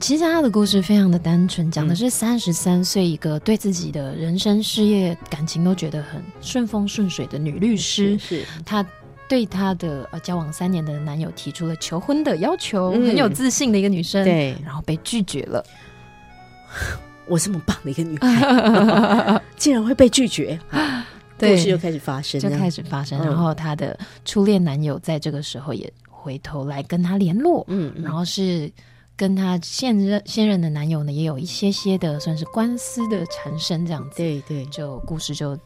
[0.00, 1.96] 其实他的故事非常的单纯，讲的嗯。
[1.96, 8.84] 是三十三岁一个对自己的人生、事业、感情都觉得很顺风顺水的女律师，是她
[9.28, 13.08] 对她的呃交往三年的男友提出了求婚的要求，嗯。
[13.08, 14.56] 很有自信的一个女生，，对。
[14.64, 15.64] 然后被拒绝了。
[17.28, 20.95] 我这么棒的一个女孩， 竟然会被拒绝，啊
[21.38, 23.26] 故事又开始发生，就开始，发生，嗯。
[23.26, 28.02] 然后她的初恋男友在这个时候也回头来跟她联络，嗯，嗯。
[28.02, 28.70] 然后是
[29.16, 35.58] 跟她现任现任的男友呢也有一些些的算是官司的缠身这样子，对对，就故事就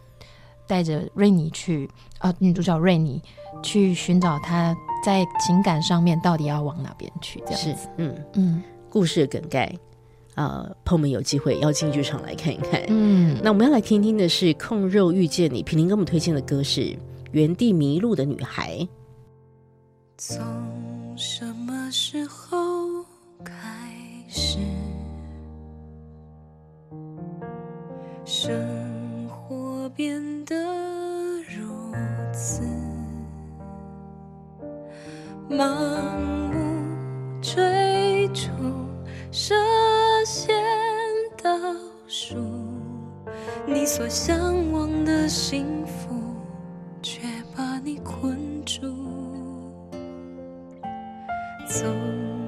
[0.67, 3.23] 带着瑞妮去啊，女主角瑞妮
[3.63, 8.63] 去寻找她在情感上面到底要往哪边去，这样是子，，嗯，嗯。
[8.89, 9.73] 故事的梗概
[10.41, 16.81] 啊，朋友们有机会要进剧场来看一看，嗯，那我们要来听听的是《控肉遇见你》，平林给我们推荐的歌是
[17.33, 18.79] 《原地迷路的女孩》。
[20.17, 20.43] 从
[21.15, 23.05] 什么时候
[23.45, 23.53] 开
[24.29, 24.57] 始，
[28.25, 30.57] 生活变得
[31.43, 31.93] 如
[32.33, 32.63] 此？
[35.51, 35.69] 盲
[36.51, 36.57] 目
[37.43, 38.49] 追逐，
[39.31, 39.55] 设
[40.41, 40.55] 限
[41.43, 41.51] 倒
[42.07, 42.35] 数，
[43.67, 46.35] 你所向往的幸福，
[47.03, 47.21] 却
[47.55, 48.81] 把你困住。
[51.69, 51.95] 从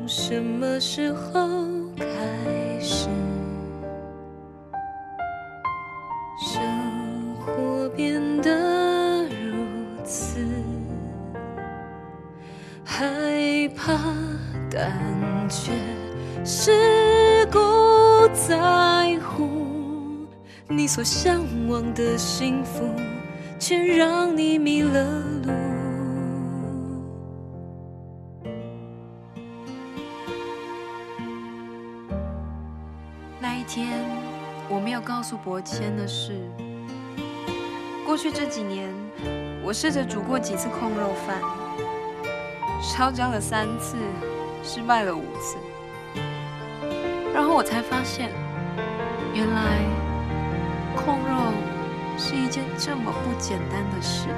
[0.09, 1.47] 什么时候
[1.99, 3.11] 开始，
[6.41, 6.63] 生
[7.45, 10.47] 活变得如此
[12.83, 13.93] 害怕，
[14.71, 15.73] 但却
[16.45, 17.59] 是故
[18.35, 19.49] 在乎
[20.69, 22.85] 你所向往的幸福，
[23.61, 25.05] 却让你迷了
[25.45, 25.53] 路。
[33.41, 34.05] 那一天，
[34.69, 36.33] 我没有告诉伯谦的事，
[38.05, 38.93] 过去这几年，
[39.63, 41.41] 我试着煮过几次控肉饭，
[42.83, 43.97] 烧焦了三次，
[44.65, 45.57] 失败了五次，
[47.43, 48.31] 然后我才发现，
[49.35, 49.81] 原来
[50.95, 51.53] 控肉
[52.17, 54.29] 是一件这么不简单的事。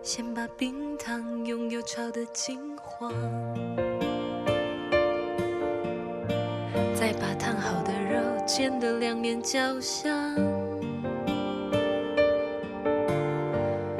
[0.00, 3.12] 先把冰糖用油炒的金黄，
[6.94, 10.34] 再把烫好的肉煎得两面焦香。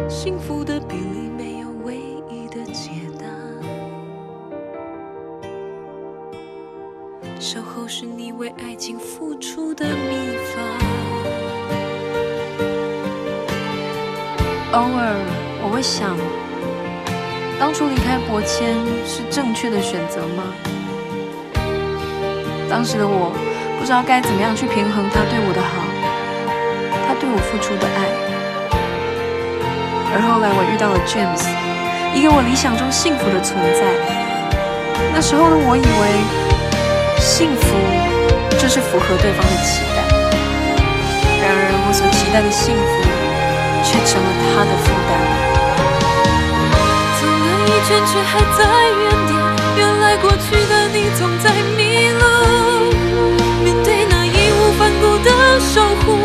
[0.08, 0.96] 幸福的比
[17.62, 18.74] 当初离开伯谦
[19.06, 20.42] 是正确的选择吗？
[22.68, 23.30] 当时的我
[23.78, 25.86] 不知道该怎么样去平衡他对我的好，
[27.06, 28.10] 他对我付出的爱。
[30.10, 31.46] 而后来我遇到了 James，
[32.18, 33.86] 一个我理想中幸福的存在。
[35.14, 36.18] 那时候的我以为，
[37.22, 37.62] 幸福
[38.58, 40.02] 就是符合对方的期待。
[41.38, 43.06] 然而我所期待的幸福，
[43.86, 45.41] 却成了他的负担。
[48.12, 48.60] 却还在
[48.90, 49.32] 原点，
[49.78, 51.80] 原来过去的你总在迷
[52.12, 52.22] 路。
[53.64, 56.20] 面对那义无反顾的守护，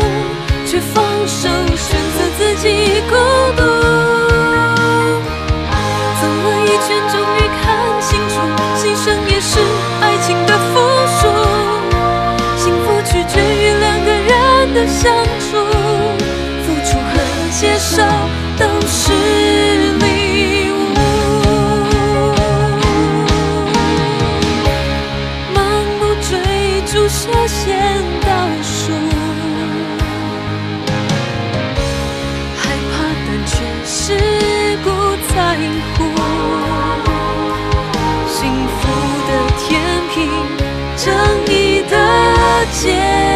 [0.66, 3.16] 却放手选择自己孤
[3.56, 3.62] 独。
[6.20, 7.64] 走了一圈，终于看
[8.02, 8.34] 清楚，
[8.76, 9.58] 牺牲也是
[10.02, 10.76] 爱情的附
[11.16, 11.20] 属。
[12.58, 15.10] 幸福取决于两个人的相
[15.40, 15.56] 处，
[16.66, 17.14] 付出和
[17.58, 18.02] 接受
[18.58, 19.37] 都是。
[42.88, 43.27] 结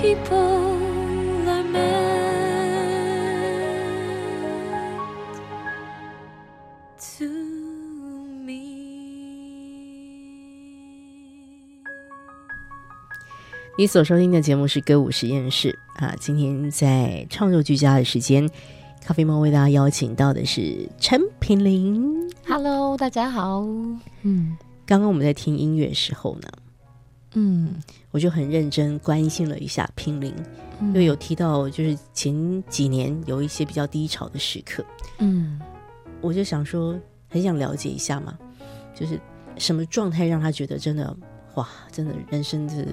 [0.00, 0.48] People。
[13.78, 18.46] 你所收听的节目是歌舞实验室啊，今天在创作居家的时间，
[19.02, 22.30] 咖啡猫为大家邀请到的是陈品玲。
[22.46, 23.62] Hello，大家好。
[24.22, 26.48] 嗯，刚刚我们在听音乐时候呢，
[27.34, 27.74] 嗯，
[28.10, 30.34] 我就很认真关心了一下品玲，
[30.80, 34.84] 因为有提到就是前几年有一些比较低潮的时刻，
[35.18, 35.60] 嗯，
[36.20, 38.38] 我就想说很想了解一下嘛，
[38.94, 39.20] 就是
[39.58, 41.16] 什么状态让他觉得真的
[41.54, 42.86] 哇，真的人生是。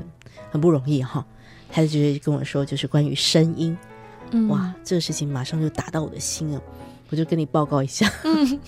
[0.50, 1.26] 很不容易哈，
[1.70, 3.78] 他就直接跟我说，就是关于声音，
[4.50, 6.62] 哇，这个事情马上就打到我的心了。
[7.10, 8.10] 我就跟你报告一下，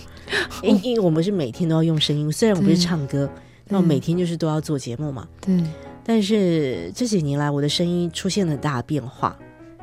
[0.62, 3.30] 因因为我们是每天都要用声音，虽然我不是唱歌，
[3.70, 5.26] 但我每天就是都要做节目嘛。
[5.40, 5.58] 对。
[6.04, 9.34] 但是这几年来，我的声音出现了大变化，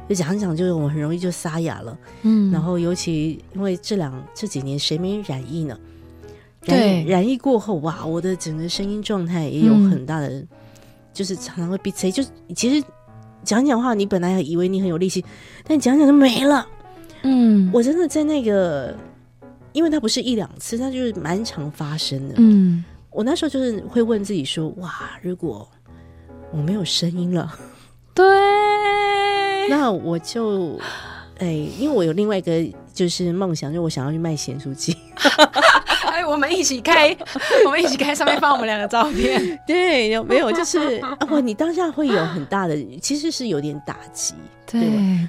[0.07, 1.97] 就讲讲，就是我很容易就沙哑了。
[2.21, 2.51] 嗯。
[2.51, 5.79] 然后尤其因为这两这几年谁没染疫呢？
[6.61, 7.03] 对。
[7.05, 10.45] 染疫过后，哇，我的整个声音状态也有很大的。
[11.13, 12.23] 就是常常会闭嘴，就
[12.55, 12.85] 其实
[13.43, 15.25] 讲讲话，你本来以为你很有力气，
[15.63, 16.67] 但讲讲就没了。
[17.23, 18.95] 嗯，我真的在那个，
[19.73, 22.35] 因为它不是一两次，它就是蛮常发生的。
[22.37, 22.85] 嗯，
[23.17, 24.93] 我那时候就是会问自己说：哇，
[25.23, 25.67] 如果
[26.51, 27.51] 我没有声音了，
[28.13, 28.23] 对，
[29.69, 30.79] 那我就
[31.39, 31.47] 哎，
[31.79, 32.63] 因为我有另外一个
[32.93, 34.95] 就是梦想，就我想要去卖咸酥鸡。
[36.05, 37.17] 哎，我们一起开，
[37.65, 39.59] 我们一起开，上面放我们两个照片。
[39.65, 40.51] 对，有没有？
[40.51, 41.01] 就是
[41.31, 44.35] 哇，你当下会有很大的，其实是有点打击。
[44.67, 44.79] 对，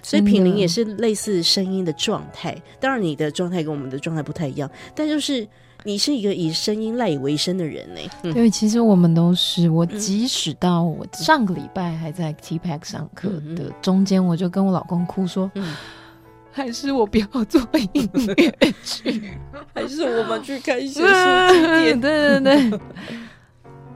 [0.03, 2.55] 所以品玲也是类似声音的状态。
[2.79, 5.49] 当然，你的状态跟我们的状态不太一样，但就是
[5.89, 8.01] 你是一个以声音赖以为生的人呢。
[8.35, 9.71] 对，其实我们都是。
[9.71, 15.51] 我即使到我上个礼拜还在 T Pack 上课的中间，我就跟我老公哭说
[16.53, 17.59] ：“还是我不要做
[17.95, 19.31] 音乐剧，
[19.73, 22.81] 还是我们去看一些书店。”对对对，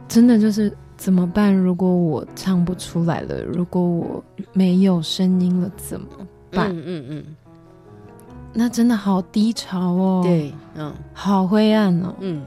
[0.08, 1.54] 真的就是怎么办？
[1.54, 4.24] 如果我唱不出来了，如果我
[4.54, 6.06] 没有声音了，怎么
[6.50, 6.70] 办？
[6.70, 7.24] 嗯嗯嗯。
[8.52, 12.44] 那真的好低潮哦，对，嗯，好灰暗哦，嗯。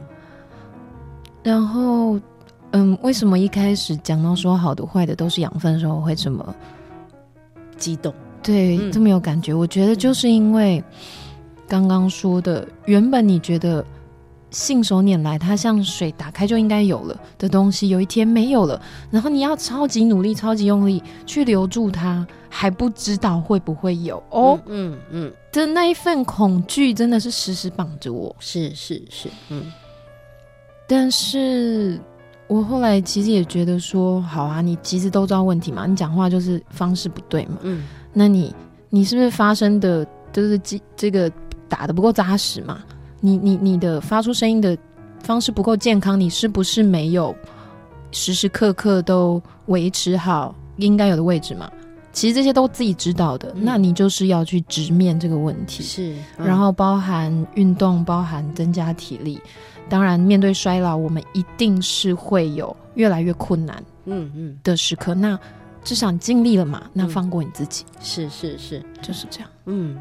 [1.44, 2.20] 然后，
[2.72, 6.56] 嗯，为什么一开始讲到说好的坏的都是养分的时候会这么
[7.78, 8.14] 激动？
[8.42, 9.54] 对，这么有感觉？
[9.54, 10.84] 我觉得就是因为
[11.68, 13.86] 刚刚说的，原本你觉得。
[14.52, 18.82] 信手拈来，它像水打开就应该有了的东西，有一天没有了，
[19.12, 24.58] 然后你要超级努力、超级用力去留住它，还不知道会不会有哦。
[24.68, 28.36] 嗯嗯，的那一份恐惧真的是时时绑着我。
[28.40, 29.72] 是是是，嗯。
[30.88, 32.00] 但是
[32.48, 37.58] 我后来其实也觉得说，好啊，你其实都知道问题嘛，你讲话就是方式不对嘛。
[37.62, 37.84] 嗯。
[38.14, 38.54] 那你
[38.90, 41.32] 你是不是发生的，就是这这个
[41.68, 42.84] 打的不够扎实嘛？
[43.20, 44.78] 你你你的发出声音的
[45.24, 47.36] 方式不够健康，你是不是没有
[48.12, 51.72] 时时刻刻都维持好应该有的位置嘛？
[52.16, 55.84] 其实这些都自己知道的，那你就是要去直面这个问题。
[55.84, 59.38] 是，然后包含运动，包含增加体力。
[59.90, 65.14] 当然，面对衰老，我们一定是会有越来越困难，嗯嗯的时刻。
[65.14, 65.38] 那
[65.84, 66.84] 至少你尽力了嘛？
[66.94, 67.84] 那放过你自己。
[68.02, 69.50] 是是是，就是这样。
[69.66, 69.98] 嗯。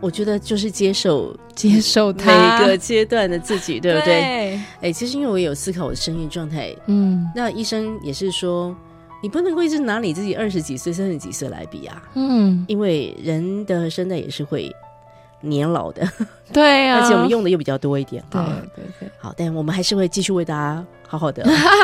[0.00, 4.60] 我觉得就是接受接受每个阶段的自己，对不对？
[4.82, 8.76] 哎，其实因为我有思考我的生育状态，嗯，那医生也是说，
[9.24, 14.70] 你不能够一直拿你自己二十几岁、三十几岁来比啊，嗯，因为人的声带也是会
[15.40, 16.06] 年老的，
[16.52, 18.38] 对啊， 而且我们用的又比较多一点，对
[18.76, 21.42] 对对，好，但我们还是会继续为大家好好的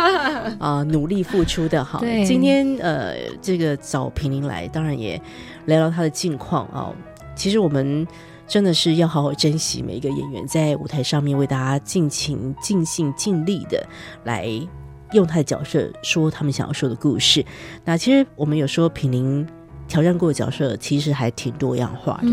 [0.60, 5.18] 啊努力付出的，好，今天呃，这个找平林来，当然也
[5.64, 6.92] 聊聊他的近况啊。
[7.34, 8.06] 其实我们
[8.46, 13.82] 真的是要好好珍惜每一个演员在舞台上面为大家尽情、尽兴、尽力的
[14.24, 14.46] 来
[15.12, 17.44] 用他的角色说他们想要说的故事。
[17.84, 19.46] 那其实我们有说品林
[19.88, 22.28] 挑战过的角色其实还挺多样化的，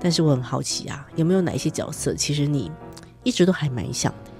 [0.00, 2.70] 但是我很好奇啊，有没有哪一些角色其实你
[3.24, 4.30] 一直都还蛮想的？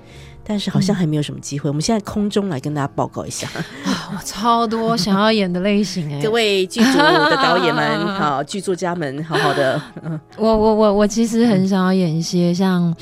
[0.42, 1.68] 但是好像还没有什么机会。
[1.68, 3.46] 我们现在空中来跟大家报告一下
[3.84, 9.80] 啊， 我超多想要演的类型哎， 各位剧组的导演们 好，剧作家们好好的。
[10.36, 12.92] 我我我我其实很想要演一些像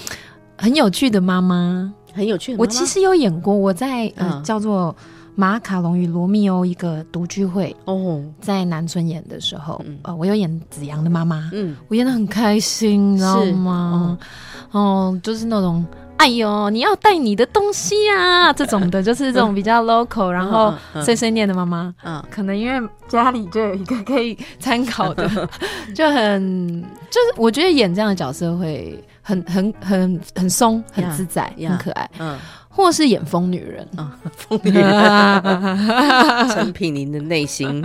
[0.58, 2.54] 很有趣的妈妈，很有趣。
[2.56, 4.94] 我其实有演过，我在呃叫做
[5.36, 14.18] 《马卡龙与罗密欧》一个独聚会哦，在南村演的时候，呃，我有演子阳的妈妈，嗯，我演的很开心，你知道吗？
[14.72, 15.84] 哦，就是那种。
[16.18, 18.50] 哎呦，你要带你的东西啊！
[18.52, 25.28] 这种的，就是这种比较 local，然后碎碎念的妈妈，嗯，可能因为家里就有一个可以参考的，
[25.94, 32.38] 就很就是我觉得演这样的角色会很很很很松，很自在，很可爱，嗯，
[32.70, 33.86] 或是演疯女人。
[33.94, 34.82] 啊，疯女人，
[36.48, 37.84] 陈品玲的内心。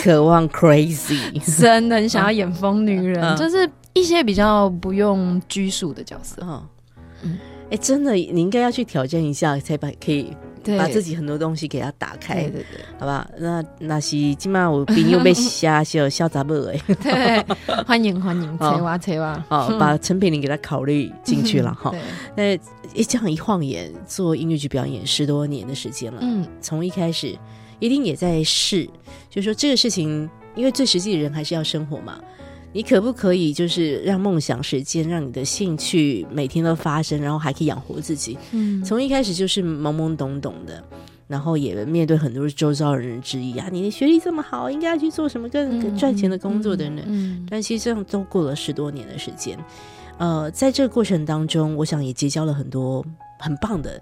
[0.00, 1.20] 渴望 crazy，
[1.60, 6.66] 真的很想要演疯女人，就是一些比较不用拘束的角色，嗯。
[7.22, 7.38] 嗯，
[7.70, 10.34] 哎，真的，你应该要去挑战一下，才把可以
[10.78, 13.28] 把自己很多东西给他打开，对对对，好吧？
[13.38, 17.44] 那那是今晚我朋友被吓笑笑杂不哎， 对，
[17.84, 21.94] 欢迎欢迎，切哇切哇，好，把陈品玲给他考虑进去了 哈。
[22.36, 22.54] 那
[22.94, 27.36] 一这样一晃眼，做音乐剧表演十多年的时间了，嗯，从一开始
[27.78, 28.84] 一定也在试，
[29.30, 32.20] 就是说这个事情，因为最实际的人还是要生活嘛。
[32.72, 38.38] 你可不可以就是让梦想实现，让你的兴趣每天都发生，然后还可以养活自己？
[38.52, 40.82] 嗯，从一开始就是懵懵懂懂的，
[41.26, 47.04] 然后也面对很多周遭人的质疑啊，你的学历这么好，应该要去做什么更赚钱的工作等等。
[47.08, 49.58] 嗯，但其实这样都过了十多年的时间，
[50.18, 53.04] 呃，在这个过程当中，我想也结交了很多
[53.40, 54.00] 很棒的、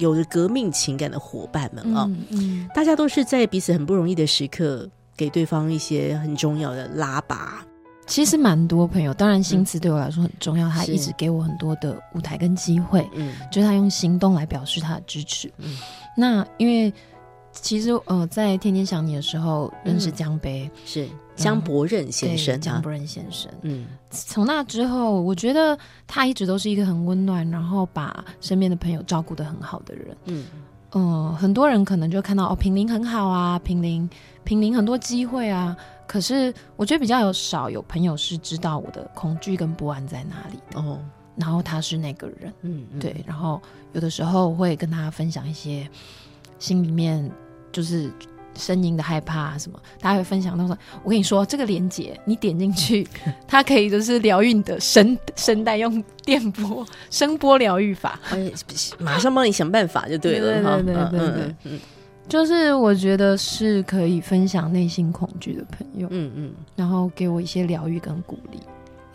[0.00, 2.10] 有着革命情感的伙伴们啊。
[2.30, 7.64] 嗯，大家都是在彼此很不容易的时刻，给对方一些很重要的拉拔。
[8.06, 15.50] 其实蛮多朋友，当然新词对我来说很重要，他一直给我很多的舞台跟机会，嗯，就是他用行动来表示他的支持。
[15.58, 15.76] 嗯，
[16.16, 16.92] 那因为
[17.52, 23.50] 其实呃，在天天想你的时候认识江杯，是江伯任先生，江伯任先生。
[23.62, 30.16] 嗯，从那之后，我觉得他一直都是一个很温暖，然后把身边的朋友照顾的很好的人。
[30.26, 30.44] 嗯
[30.94, 34.08] 嗯，很多人可能就看到哦，平林很好啊，平林
[34.44, 35.76] 平林很多机会啊。
[36.06, 40.80] 可是我觉得比较有少有朋友是知道我的恐惧跟不安在哪里的。
[40.80, 40.98] 哦，
[41.34, 43.60] 然后他是那个人，嗯，对，然后
[43.92, 45.88] 有的时候会跟他分享一些
[46.58, 47.28] 心里面
[47.72, 48.12] 就是
[48.56, 53.06] 声音的害怕什么，他会分享他说：“我跟你说，这个连接你点进去，
[53.46, 58.18] 它可以就是疗愈你的声声带，用电波 声波疗愈法，
[58.98, 61.80] 马上帮你想办法就对了，对对对对对，嗯，
[62.28, 68.58] 就是我觉得是可以分享内心恐惧的朋友，嗯嗯，然后给我一些疗愈跟鼓励，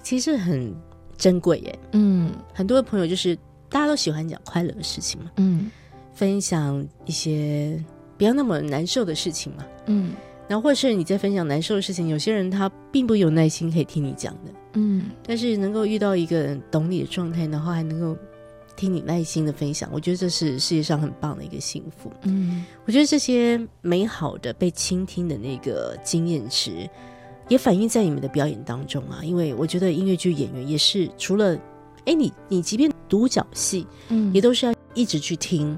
[0.04, 0.74] 其实很。
[1.18, 3.38] 珍贵耶，嗯，很多的朋友就是
[3.68, 5.70] 大家都喜欢讲快乐的事情嘛，嗯，
[6.14, 7.78] 分享一些
[8.20, 10.12] 不要那么难受的事情嘛，嗯，
[10.48, 18.16] 然后或者是你在分享难受的事情，有些人他并不有耐心可以听你讲的，嗯，但是能够遇到一个懂你的状态，然后还能够
[18.76, 26.88] 听你耐心的分享，我觉得这是世界上很棒的一个幸福，嗯，我觉得这些美好的被倾听的那个经验值。
[27.48, 31.60] 也反映在你们的表演当中啊，因为我觉得音乐剧演员也是除了，
[32.06, 35.76] 哎，你你即便独角戏，嗯，也都是要一直去听。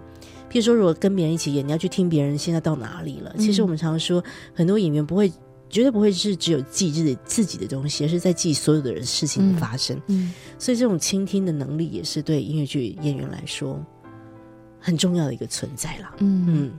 [0.51, 3.33] 譬如说，如果跟别人一起演，你要去听别人现在到哪里了。
[3.37, 4.21] 其实我们常常说，
[4.53, 5.31] 很多演员不会，
[5.69, 9.99] 绝对不会是只有记自己自己的东西，而是在记所有的人事情的发生。
[10.07, 13.79] 嗯，所以这种倾听的能力也是对音乐剧演员来说
[14.77, 16.15] 很重要的一个存在了。
[16.17, 16.71] 嗯嗯，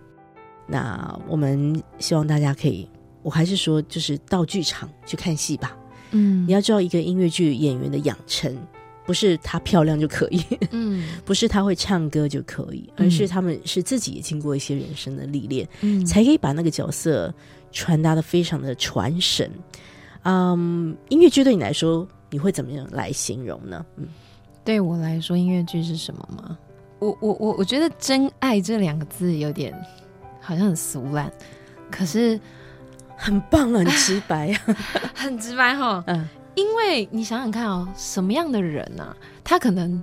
[0.67, 2.87] 那我们希望大家可以。
[3.23, 5.75] 我还是说，就是到剧场去看戏吧。
[6.11, 8.55] 嗯，你要知道，一个音乐剧演员的养成，
[9.07, 17.33] 不是她漂亮就可以，嗯， 不是她会唱歌就可以，而是他们是自己也经过一些人生的历练，嗯，才可以把那个角色
[17.71, 19.51] 传达的非常的传神。
[20.25, 23.85] 嗯，音乐剧对你来说，你会怎么样来形容呢？
[23.97, 24.07] 嗯，
[24.65, 26.57] 对我来说，音乐剧是什么吗？
[26.99, 29.75] 我我我我觉得“真爱”这两个字有点
[30.41, 31.33] 好像很俗烂，
[31.91, 32.41] 可是。
[33.15, 34.77] 很棒，很直白啊，
[35.15, 36.03] 很直白哈。
[36.09, 39.17] 嗯，因为你想想看哦，什么样的人呢？
[39.43, 40.03] 他可能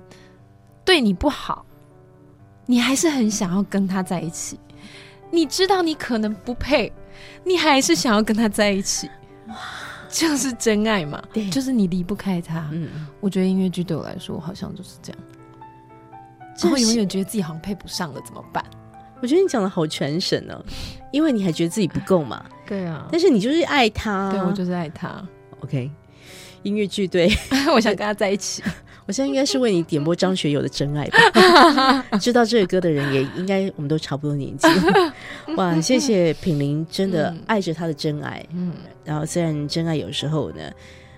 [0.84, 1.64] 对你不好，
[2.66, 4.58] 你还是很想要跟他在一起。
[5.30, 6.92] 你知道你可能不配，
[7.44, 9.08] 你还是想要跟他在一起。
[9.48, 9.54] 哇，
[10.08, 11.22] 就是真爱嘛。
[11.32, 12.68] 对，就是你离不开他。
[12.72, 15.22] 嗯，我觉得音乐剧对我来说好像就是这样。
[16.60, 18.64] 然后永远觉得自己好像配不上了，怎么办？
[19.22, 20.60] 我觉得你讲的好全神哦，
[21.12, 22.44] 因为你还觉得自己不够嘛。
[22.66, 25.22] 对啊，但是你就是爱他，对我就是爱他。
[25.60, 25.90] OK，
[26.62, 27.30] 音乐剧对，
[27.74, 28.62] 我想跟他在一起。
[29.06, 32.04] 我现在应该是为你点播张学友的《真爱》吧。
[32.18, 34.68] 知道这个歌的人也应该我们都差不多年纪。
[35.56, 38.44] 哇，谢谢品玲，真的爱着他的真爱。
[38.52, 38.72] 嗯，
[39.04, 40.62] 然后虽然真爱有时候呢。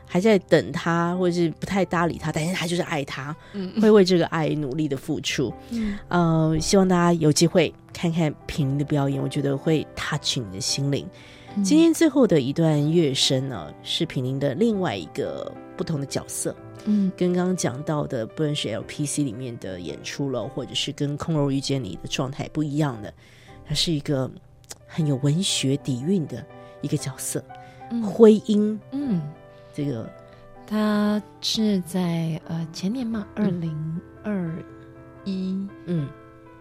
[0.04, 3.34] 还在等他，或者是不太搭理他，但是他就是爱他，
[3.80, 5.50] 会为这个爱努力的付出。
[6.10, 11.08] 嗯，希望大家有机会看看品林的表演，我觉得会 touch 你的心灵。
[11.62, 16.54] 今天最后的一段乐声呢，是品林的另外一个不同的角色。
[16.84, 23.12] 嗯，跟刚刚讲到的，不论是 LPC 里面的演出了，或者是跟空柔遇见你的状态不一样的，
[23.66, 24.30] 它是一个
[24.86, 26.44] 很有文学底蕴的
[26.80, 27.44] 一个角色，
[28.02, 28.78] 徽音。
[28.90, 29.20] 嗯。
[29.74, 30.06] 这个，
[30.66, 34.52] 他是在呃前年嘛，二零二
[35.24, 36.06] 一，嗯，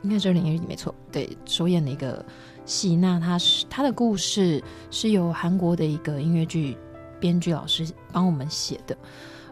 [0.03, 2.25] 应该是二零二一没错，对，首演的一个
[2.65, 2.95] 戏。
[2.95, 6.77] 那他是他的故事是由韩国的一个音乐剧
[7.19, 8.97] 编剧老师帮我们写的。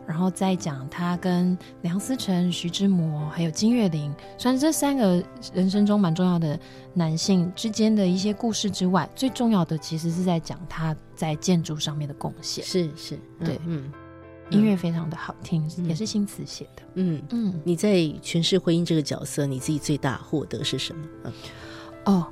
[0.08, 5.24] 然后再讲他跟梁思成、徐志摩还有金岳霖，虽然这三个
[5.54, 6.60] 人生中蛮重要的
[6.96, 12.66] 男性之间的一些故事之外，最重要的其实是在讲他在建筑上面的贡献。
[12.66, 13.92] 是是，对，嗯，
[14.50, 16.84] 音乐非常的好听，也是新词写的。
[16.96, 21.06] 嗯嗯，你在诠释婚姻这个角色，你自己最大获得是什么？
[21.24, 21.34] 嗯，
[22.06, 22.28] 哦。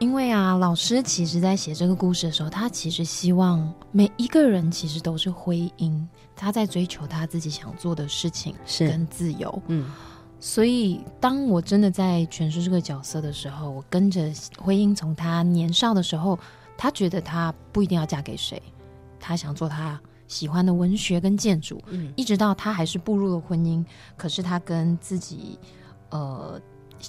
[0.00, 6.00] 因为啊，老师其实在写这个故事的时候，他其实希望每一个人其实都是婚姻，
[6.36, 9.60] 他在追求他自己想做的事情跟自由。
[9.66, 9.90] 嗯，
[10.38, 16.38] 所以当我真的在诠释这个角色的时候，我跟着婚姻，从他年少的时候，
[16.76, 18.62] 他觉得他不一定要嫁给谁，
[19.18, 23.84] 他想做他喜欢的文学跟建筑，嗯，一直到他还是步入了婚姻，
[24.16, 25.58] 可是他跟自己，
[26.10, 26.60] 呃。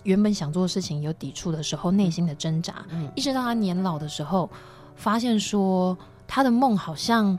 [0.03, 4.47] 原本想做的事情有抵触的时候，内心的挣扎，一直到他年老的时候，
[4.95, 5.97] 发现说
[6.27, 7.35] 他的梦好像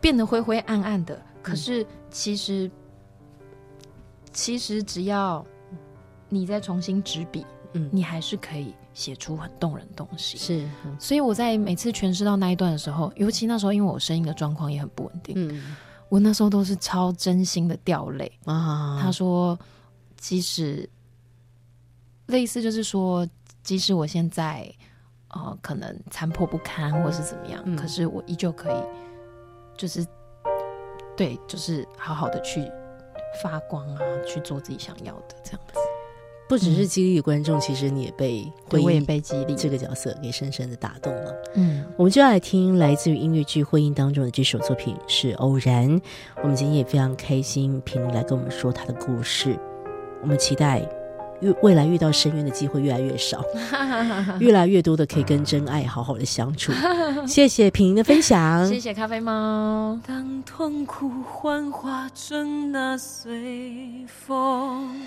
[0.00, 1.22] 变得灰灰暗暗的。
[1.40, 2.68] 可是其实，
[4.32, 5.46] 其实只要
[6.28, 10.38] 你再重新执笔，嗯，你还是可以写出很动人的东西。
[10.38, 10.68] 是，
[10.98, 15.76] 所以我在每次诠释到那一段的时候，尤其那时候因为我声音的状况也很不稳定，嗯，
[16.08, 19.00] 我那时候都是超真心的掉泪啊。
[19.02, 19.58] 他说，
[20.16, 20.88] 即使。
[22.26, 23.28] 类似就是说，
[23.62, 24.72] 即使我现在
[25.30, 28.82] 呃可能残破不堪，或是怎么样，可是我依旧可以，
[29.76, 30.06] 就是
[31.14, 32.70] 对，就是好好的去
[33.42, 35.80] 发光啊，去做自己想要的这样子。
[36.48, 41.34] 不只是激励观众，其实你也被我也被激励这个角色给深深的打动了。
[41.54, 45.88] 嗯，我们就要来听来自于音乐剧《婚姻》当中的这首作品是《偶然》。
[46.42, 49.58] 我们今天也非常开心，平来跟我们说他的故事。
[50.20, 50.86] 我们期待
[51.40, 53.42] 遇未来遇到深渊的机会越来越少，
[54.38, 56.70] 越来越多的可以跟真爱好好的相处。
[57.26, 59.98] 谢谢平的分享， 谢谢咖啡猫。
[60.06, 65.00] 当痛苦幻化成那随风。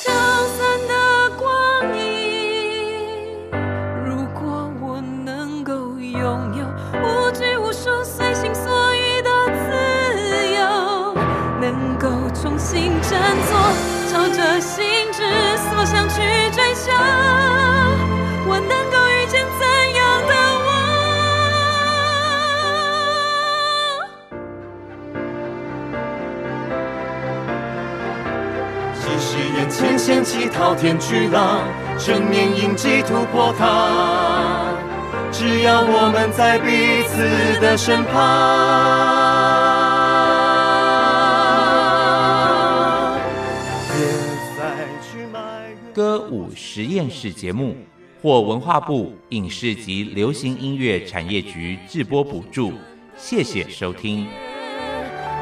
[0.00, 0.12] 消
[0.56, 0.94] 散的
[1.36, 1.48] 光
[1.98, 3.50] 阴，
[4.06, 6.64] 如果我能够拥有
[7.02, 9.30] 无拘无束、随心所欲的
[9.66, 9.66] 自
[10.54, 11.14] 由，
[11.60, 13.18] 能够重新振
[13.48, 13.58] 作，
[14.08, 15.24] 朝着心之
[15.56, 16.22] 所向去
[16.52, 16.92] 追求，
[29.78, 31.60] 前掀起滔天巨浪，
[31.96, 34.74] 正面迎击突破它。
[35.30, 38.18] 只要我们在彼此的身旁。
[45.94, 47.76] 歌舞实验室节目
[48.20, 52.72] 获文化部影视及流行音乐产业局制播补助，
[53.16, 54.26] 谢谢收听。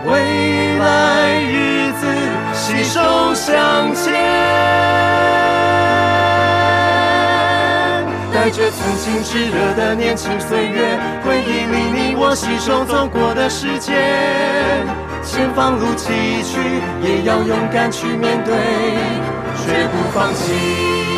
[0.06, 1.65] 未来日，
[2.66, 3.00] 携手
[3.32, 4.12] 向前，
[8.34, 13.94] 带着曾经炙热的年轻岁月，回忆里你我携手走过的时间。
[15.22, 16.12] 前方路崎
[16.42, 16.58] 岖，
[17.04, 18.52] 也要勇敢去面对，
[19.64, 21.15] 绝不放弃。